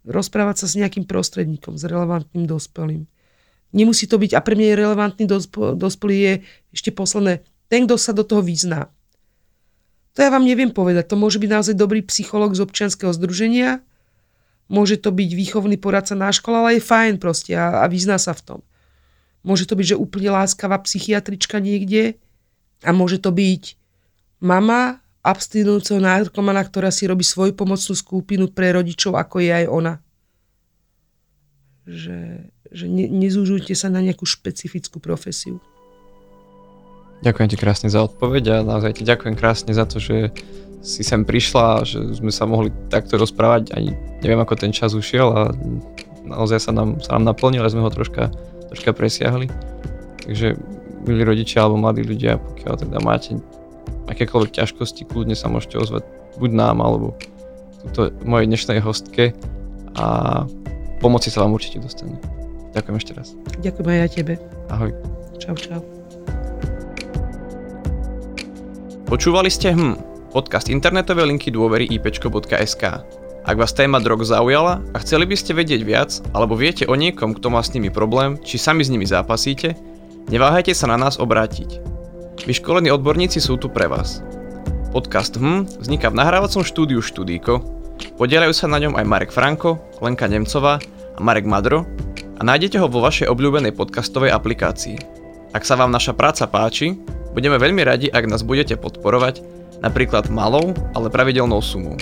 rozprávať 0.06 0.62
sa 0.62 0.66
s 0.70 0.78
nejakým 0.78 1.08
prostredníkom, 1.08 1.74
s 1.74 1.84
relevantným 1.88 2.46
dospelým 2.46 3.10
Nemusí 3.70 4.10
to 4.10 4.18
byť, 4.18 4.34
a 4.34 4.40
pre 4.42 4.58
mňa 4.58 4.66
je 4.74 4.80
relevantný 4.82 5.24
dospelý 5.78 6.16
je 6.18 6.34
ešte 6.74 6.90
posledné, 6.90 7.46
ten, 7.70 7.86
kto 7.86 7.94
sa 7.94 8.10
do 8.10 8.26
toho 8.26 8.42
vyzná. 8.42 8.90
To 10.20 10.28
ja 10.28 10.28
vám 10.28 10.44
neviem 10.44 10.68
povedať. 10.68 11.08
To 11.08 11.16
môže 11.16 11.40
byť 11.40 11.48
naozaj 11.48 11.74
dobrý 11.80 12.04
psychológ 12.04 12.52
z 12.52 12.60
občianského 12.60 13.08
združenia, 13.16 13.80
môže 14.68 15.00
to 15.00 15.08
byť 15.08 15.30
výchovný 15.32 15.80
poradca 15.80 16.12
na 16.12 16.28
škole, 16.28 16.60
ale 16.60 16.76
je 16.76 16.84
fajn 16.84 17.16
proste 17.16 17.56
a, 17.56 17.80
a 17.80 17.88
vyzná 17.88 18.20
sa 18.20 18.36
v 18.36 18.44
tom. 18.44 18.60
Môže 19.40 19.64
to 19.64 19.72
byť, 19.72 19.96
že 19.96 19.96
úplne 19.96 20.36
láskavá 20.36 20.76
psychiatrička 20.84 21.56
niekde 21.56 22.20
a 22.84 22.92
môže 22.92 23.16
to 23.16 23.32
byť 23.32 23.80
mama 24.44 25.00
abstinujúceho 25.24 26.04
narkomana, 26.04 26.60
ktorá 26.68 26.92
si 26.92 27.08
robí 27.08 27.24
svoju 27.24 27.56
pomocnú 27.56 27.96
skupinu 27.96 28.52
pre 28.52 28.76
rodičov, 28.76 29.16
ako 29.16 29.40
je 29.40 29.50
aj 29.56 29.66
ona. 29.72 29.94
Že 31.88 32.18
že 32.70 32.86
ne, 32.86 33.10
nezúžujte 33.10 33.74
sa 33.74 33.90
na 33.90 33.98
nejakú 34.00 34.24
špecifickú 34.24 35.02
profesiu. 35.02 35.58
Ďakujem 37.20 37.48
ti 37.52 37.56
krásne 37.60 37.88
za 37.92 38.00
odpoveď 38.04 38.44
a 38.48 38.56
naozaj 38.64 38.96
ti 38.96 39.04
ďakujem 39.04 39.36
krásne 39.36 39.76
za 39.76 39.84
to, 39.84 40.00
že 40.00 40.32
si 40.80 41.04
sem 41.04 41.28
prišla 41.28 41.84
že 41.84 42.00
sme 42.16 42.32
sa 42.32 42.48
mohli 42.48 42.72
takto 42.88 43.20
rozprávať. 43.20 43.76
Ani 43.76 43.92
neviem, 44.24 44.40
ako 44.40 44.56
ten 44.56 44.72
čas 44.72 44.96
ušiel 44.96 45.28
a 45.28 45.40
naozaj 46.24 46.64
sa 46.64 46.72
nám, 46.72 46.96
sa 47.04 47.20
nám 47.20 47.36
naplnil, 47.36 47.60
ale 47.60 47.72
sme 47.72 47.84
ho 47.84 47.92
troška, 47.92 48.32
troška 48.72 48.96
presiahli. 48.96 49.52
Takže 50.24 50.56
milí 51.04 51.22
rodičia 51.24 51.64
alebo 51.64 51.80
mladí 51.80 52.04
ľudia, 52.04 52.40
pokiaľ 52.40 52.74
teda 52.88 52.98
máte 53.04 53.36
akékoľvek 54.08 54.56
ťažkosti, 54.56 55.08
kľudne 55.08 55.36
sa 55.36 55.52
môžete 55.52 55.76
ozvať 55.76 56.04
buď 56.40 56.50
nám 56.56 56.80
alebo 56.80 57.16
túto 57.84 58.12
mojej 58.24 58.48
dnešnej 58.48 58.80
hostke 58.80 59.32
a 59.96 60.06
pomoci 61.00 61.32
sa 61.32 61.44
vám 61.44 61.56
určite 61.56 61.80
dostane. 61.80 62.16
Ďakujem 62.76 62.96
ešte 62.96 63.12
raz. 63.16 63.28
Ďakujem 63.60 63.86
aj 63.88 63.98
ja 63.98 64.08
tebe. 64.08 64.34
Ahoj. 64.70 64.92
Čau, 65.40 65.56
čau. 65.56 65.99
Počúvali 69.10 69.50
ste 69.50 69.74
hm, 69.74 69.98
podcast 70.30 70.70
internetové 70.70 71.26
linky 71.26 71.50
dôvery 71.50 71.90
ipčko.sk. 71.98 72.84
Ak 73.42 73.56
vás 73.58 73.74
téma 73.74 73.98
drog 73.98 74.22
zaujala 74.22 74.78
a 74.94 75.02
chceli 75.02 75.26
by 75.26 75.34
ste 75.34 75.50
vedieť 75.50 75.82
viac, 75.82 76.22
alebo 76.30 76.54
viete 76.54 76.86
o 76.86 76.94
niekom, 76.94 77.34
kto 77.34 77.50
má 77.50 77.58
s 77.58 77.74
nimi 77.74 77.90
problém, 77.90 78.38
či 78.46 78.54
sami 78.54 78.86
s 78.86 78.92
nimi 78.94 79.02
zápasíte, 79.02 79.74
neváhajte 80.30 80.70
sa 80.78 80.86
na 80.86 80.94
nás 80.94 81.18
obrátiť. 81.18 81.82
Vyškolení 82.46 82.94
odborníci 82.94 83.42
sú 83.42 83.58
tu 83.58 83.66
pre 83.66 83.90
vás. 83.90 84.22
Podcast 84.94 85.34
HM 85.34 85.66
vzniká 85.82 86.14
v 86.14 86.22
nahrávacom 86.22 86.62
štúdiu 86.62 87.02
Štúdíko, 87.02 87.66
podielajú 88.14 88.54
sa 88.54 88.70
na 88.70 88.78
ňom 88.78 88.94
aj 88.94 89.10
Marek 89.10 89.34
Franko, 89.34 89.82
Lenka 89.98 90.30
Nemcová 90.30 90.78
a 90.78 91.18
Marek 91.18 91.50
Madro 91.50 91.82
a 92.38 92.46
nájdete 92.46 92.78
ho 92.78 92.86
vo 92.86 93.02
vašej 93.02 93.26
obľúbenej 93.26 93.74
podcastovej 93.74 94.30
aplikácii. 94.30 95.02
Ak 95.50 95.66
sa 95.66 95.74
vám 95.74 95.90
naša 95.90 96.14
práca 96.14 96.46
páči, 96.46 96.94
budeme 97.32 97.58
veľmi 97.58 97.82
radi, 97.84 98.06
ak 98.10 98.26
nás 98.26 98.42
budete 98.42 98.76
podporovať, 98.76 99.42
napríklad 99.80 100.28
malou, 100.30 100.74
ale 100.92 101.10
pravidelnou 101.10 101.62
sumou. 101.64 101.96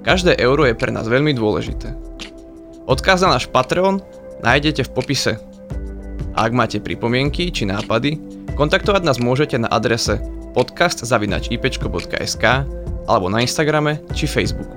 Každé 0.00 0.40
euro 0.40 0.64
je 0.64 0.72
pre 0.72 0.88
nás 0.88 1.04
veľmi 1.04 1.36
dôležité. 1.36 1.92
Odkaz 2.88 3.20
na 3.22 3.36
náš 3.36 3.46
Patreon 3.46 4.00
nájdete 4.40 4.88
v 4.88 4.94
popise. 4.96 5.36
A 6.34 6.48
ak 6.48 6.52
máte 6.56 6.80
pripomienky 6.80 7.52
či 7.52 7.68
nápady, 7.68 8.16
kontaktovať 8.56 9.02
nás 9.04 9.20
môžete 9.20 9.60
na 9.60 9.68
adrese 9.68 10.18
podcast.ipčko.sk 10.56 12.44
alebo 13.06 13.26
na 13.28 13.44
Instagrame 13.44 14.00
či 14.16 14.26
Facebooku. 14.26 14.74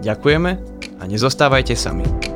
Ďakujeme 0.00 0.50
a 0.98 1.02
nezostávajte 1.06 1.74
sami. 1.76 2.31